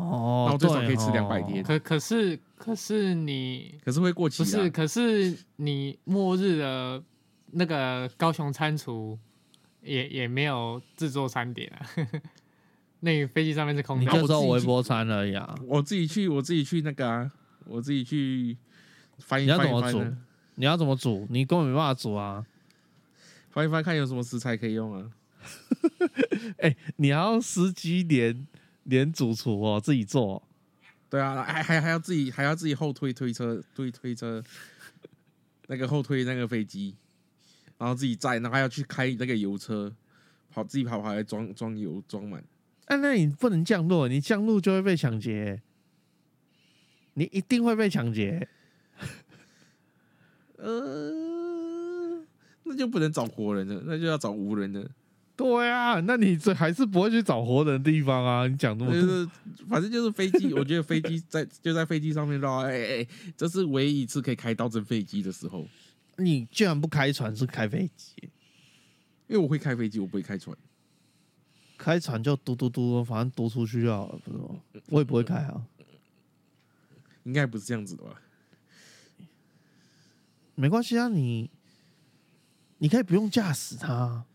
[0.00, 1.62] 哦，那我最少可以吃两百天。
[1.62, 4.42] 可可是可是你，可是会过期。
[4.42, 7.02] 不是，可是你末日的
[7.52, 9.18] 那个高雄餐厨
[9.82, 11.86] 也也没有制作餐点啊。
[13.00, 15.54] 那个飞机上面是空的，你就做微波餐而已啊。
[15.66, 17.30] 我自己去，我自己去那个啊，
[17.66, 18.56] 我自己去
[19.18, 19.58] 翻一翻。
[19.58, 20.16] 你要怎么煮？
[20.54, 21.26] 你要怎么煮？
[21.30, 22.46] 你根本没办法煮啊。
[23.50, 25.10] 翻一翻看有什么食材可以用啊。
[26.58, 28.46] 哎，你要司机连。
[28.90, 30.42] 连主厨哦，自己做，
[31.08, 34.42] 对啊，还还还要自己还要自己后推推车推推车，
[35.68, 36.96] 那个后推那个飞机，
[37.78, 39.94] 然后自己载，然后还要去开那个油车，
[40.50, 42.44] 跑自己跑跑来装装油装满。
[42.86, 45.62] 哎，那你不能降落，你降落就会被抢劫，
[47.14, 48.48] 你一定会被抢劫。
[50.56, 52.22] 呃，
[52.64, 54.90] 那就不能找活人了，那就要找无人的。
[55.40, 58.46] 对啊，那你这还是不会去找活人的地方啊？
[58.46, 59.30] 你讲那么多，
[59.66, 60.52] 反正就是飞机。
[60.52, 63.06] 我觉得飞机在就在飞机上面绕，哎哎，
[63.38, 65.66] 这是唯一一次可以开刀真飞机的时候。
[66.18, 68.16] 你居然不开船，是开飞机？
[69.28, 70.54] 因为我会开飞机，我不会开船。
[71.78, 74.48] 开船就嘟嘟嘟，反正嘟出去就好了，不是吗？
[74.90, 75.64] 我也不会开啊。
[77.24, 78.20] 应该不是这样子的吧？
[80.54, 81.50] 没关系啊，你
[82.76, 84.26] 你可以不用驾驶它。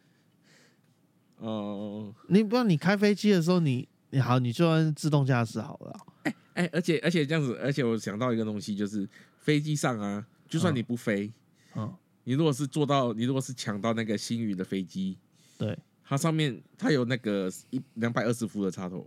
[1.37, 5.99] 哦，你不知道你开飞机的时候，你你好，你就按自动驾驶好了。
[6.23, 9.07] 哎哎，而且而且这样子，而且我想到一个东西，就是
[9.39, 11.31] 飞机上啊，就算你不飞，
[11.75, 15.17] 嗯，你如果是坐到，你如果是抢到那个新宇的飞机，
[15.57, 19.05] 对，它上面它有那个一两百二十伏的插头，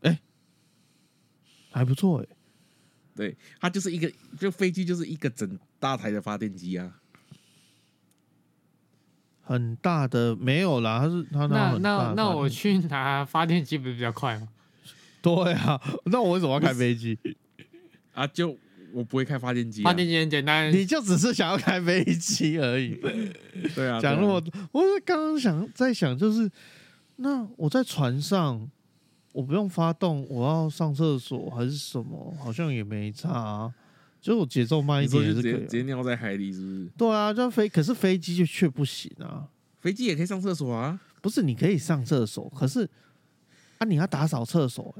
[0.00, 0.20] 哎，
[1.70, 2.26] 还不错哎，
[3.14, 7.00] 对，它就是一个，就飞机就是一个整大台的发电机啊。
[9.44, 14.48] 很大的没有啦，他是他那那那我去拿发电机不是比较快吗？
[15.22, 17.18] 对啊， 那我为什么要开飞机
[18.14, 18.26] 啊？
[18.26, 18.56] 就
[18.92, 23.00] 我不会开发电机，发电机很简单，你就只是想要开飞机而已。
[23.74, 26.50] 对啊，讲那么多，我刚刚想在想，就是
[27.16, 28.70] 那我在船上，
[29.32, 33.72] 我不用发动，我要上厕所还是什么，好像也没差。
[34.24, 36.90] 就我节奏慢一点，直接直接尿在海里，是不是？
[36.96, 39.46] 对啊，就飞，可是飞机就却不行啊。
[39.82, 40.98] 飞机也可以上厕所啊？
[41.20, 42.88] 不是，你可以上厕所，可是
[43.76, 44.96] 啊，你要打扫厕所，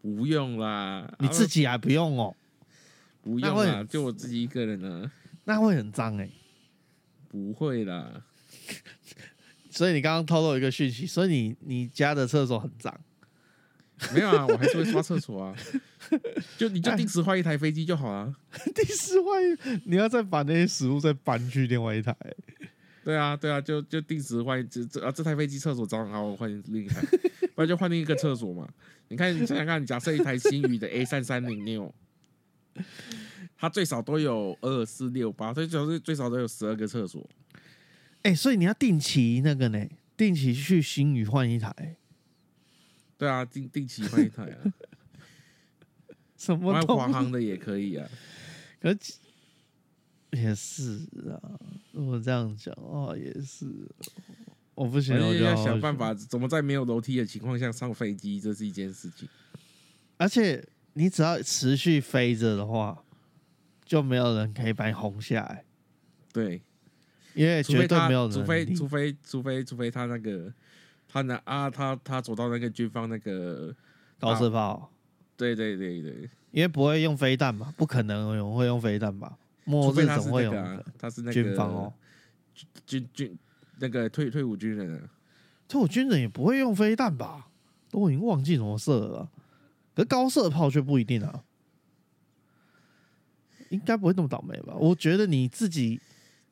[0.00, 2.34] 不用啦，你自己还不用哦，
[3.20, 5.12] 不用啦，就我自己一个人呢，
[5.44, 6.30] 那会很脏哎，
[7.28, 8.24] 不会啦。
[9.68, 12.98] 所以你刚刚透露一个讯息，所以你你家的厕所很脏。
[14.12, 15.54] 没有啊，我还是会刷厕所啊。
[16.58, 18.34] 就你就定时换一台飞机就好了。
[18.74, 22.14] 定时换，你要再把那些食物再搬去另外一台。
[23.04, 27.00] 对啊，对啊，就就定时换这这啊这台飞机厕所脏，好我换另一台，
[27.54, 28.68] 不然就换另一个厕所嘛。
[29.08, 31.94] 你看，你想想看，假设一台新宇的 A 三三零六，
[33.56, 37.28] 它最少都有二四六八，最少是最少都有十二个厕所。
[38.22, 39.86] 哎，所以你要定期那个呢，
[40.16, 41.96] 定期去新宇换一台。
[43.16, 44.58] 对啊，定定期换一台啊，
[46.36, 48.08] 什么华航的也可以啊，
[48.80, 48.94] 可
[50.32, 50.98] 也是
[51.30, 51.38] 啊。
[51.92, 53.66] 如果这样讲哦，也是，
[54.74, 59.28] 我不行，我就要想办法怎么在没有楼梯的情况下上飞机，这是一件事情。
[60.16, 63.04] 而且你只要持续飞着的话，
[63.84, 65.64] 就没有人可以把你轰下来。
[66.32, 66.60] 对，
[67.34, 70.52] 因为绝对没有人，除非除非除非除非他那个。
[71.14, 73.72] 他拿啊，他他走到那个军方那个
[74.18, 74.90] 高射炮，
[75.36, 79.38] 对对对对，因为不会用飞弹嘛，不可能有人会用飞弹吧？
[79.62, 80.52] 末日总会有，
[80.98, 81.92] 他是那个军方哦，
[82.84, 83.38] 军军
[83.78, 85.08] 那个退退伍军人，
[85.68, 87.46] 退伍军人也不会用飞弹吧？
[87.92, 89.30] 都已经忘记怎么射了，
[89.94, 91.44] 可高射炮却不一定啊。
[93.68, 94.74] 应该不会那么倒霉吧？
[94.74, 96.00] 我觉得你自己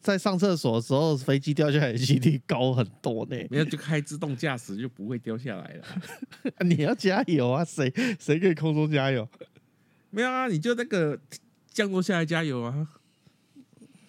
[0.03, 3.37] 在上厕所的时候，飞机掉下来的几率高很多呢。
[3.49, 5.85] 没有就开自动驾驶就不会掉下来了。
[6.67, 7.65] 你要加油啊！
[7.65, 7.89] 谁
[8.19, 9.27] 谁可以空中加油？
[10.11, 11.19] 没有啊，你就那个
[11.69, 12.89] 降落下来加油啊。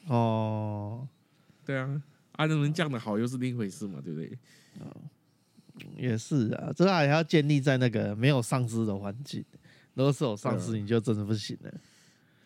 [0.08, 1.08] 哦，
[1.64, 2.02] 对啊，
[2.34, 4.38] 啊，能不能降的好又是另一回事嘛，对不对？
[4.80, 4.92] 哦，
[5.96, 9.46] 也是啊，这还要建立在那个没有丧尸的环境。
[9.94, 11.72] 如果是有丧尸，你就真的不行了。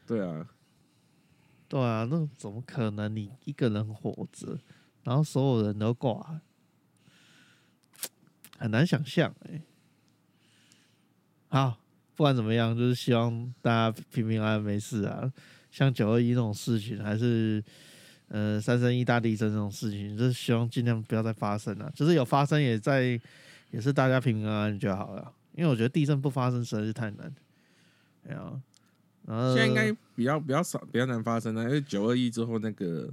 [0.06, 0.46] 对啊，
[1.70, 3.14] 对啊，那怎么可能？
[3.14, 4.58] 你一个人活着，
[5.04, 6.40] 然后所有人都挂，
[8.58, 9.62] 很难想象哎。
[11.50, 11.78] 好，
[12.16, 15.32] 不管怎么样，就是希望大家平平安安没事啊。
[15.70, 17.64] 像九二一那种事情，还是
[18.30, 21.92] 呃三生一大地震这种事情，就是希望尽量不要再发生了。
[21.94, 23.20] 就是有发生，也在
[23.72, 25.34] 也是大家平平安安就好了。
[25.54, 27.34] 因为我觉得地震不发生实在是太难。
[28.26, 28.62] 哎呀，然
[29.36, 33.12] 后现在应该比较比较少比较难发生了，因为九二一之后那个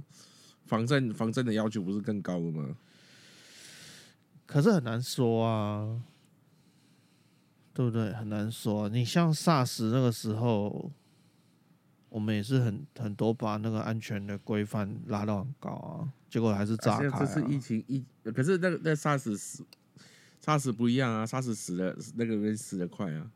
[0.65, 2.77] 防震防震的要求不是更高了吗？
[4.45, 6.01] 可是很难说啊，
[7.73, 8.13] 对不对？
[8.13, 8.87] 很难说。
[8.87, 10.91] 你像 SARS 那个时候，
[12.09, 17.19] 我们也是很很多把那个安全的规范拉到很高啊，结果还是炸开。
[17.19, 19.65] 这次疫情疫，可是那个那 SARS 死。
[20.43, 23.31] ，SARS 不一样啊！，SARS 死的那个人死的快啊。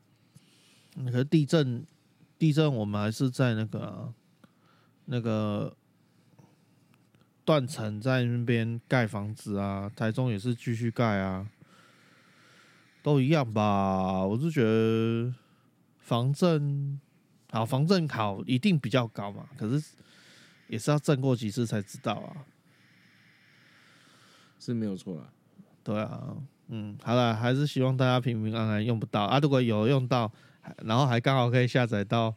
[1.05, 1.83] 可是地震，
[2.39, 4.13] 地震我们还是在那个
[5.05, 5.75] 那个
[7.45, 11.45] 断层在那边盖房子啊，台中也是继续盖啊，
[13.03, 14.25] 都一样吧？
[14.25, 15.31] 我是觉得
[15.99, 16.99] 防震
[17.51, 19.47] 好，防震好一定比较高嘛。
[19.57, 19.93] 可是
[20.67, 22.45] 也是要震过几次才知道啊，
[24.59, 25.29] 是没有错啦。
[25.83, 26.37] 对啊。
[26.71, 29.39] 嗯，好了，还是希望大家平平安安用不到啊。
[29.39, 30.31] 如果有用到，
[30.83, 32.33] 然后还刚好可以下载到，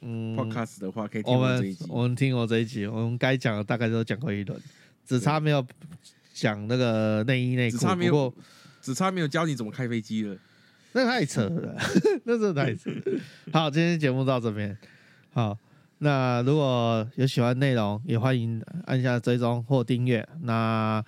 [0.00, 4.60] 嗯，podcast 的话可以听我们我们听我这一集，我们该讲的大概都讲过一轮，
[5.04, 5.64] 只差没有
[6.32, 8.34] 讲那个内衣内裤，不过
[8.80, 10.36] 只差没有教你怎么开飞机了，
[10.92, 11.76] 那太扯了，
[12.24, 12.90] 那真的太扯。
[13.52, 14.76] 好，今天节目到这边，
[15.32, 15.56] 好，
[15.98, 20.26] 那如果有喜欢内容，也欢迎按下追踪或订阅。
[20.42, 21.04] 那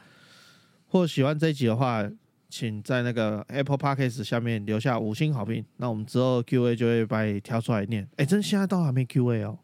[0.89, 2.09] 或喜欢这一集的话。
[2.49, 8.09] 请在那个 Apple Podcast 下面留下五星好评，那我们之后 Q A 就会把你挑出来念。
[8.17, 9.59] 哎，真现在都还没 Q A 哦。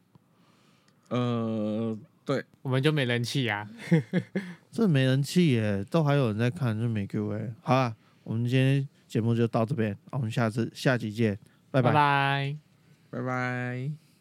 [1.09, 3.68] 呃，对，我们就没人气呀。
[4.72, 7.53] 这没人气耶，都还有人在看，就没 Q A。
[7.62, 11.39] 好了，我们今天节目就到这边，我们下次下集见，
[11.70, 12.57] 拜拜拜
[13.11, 14.12] 拜拜。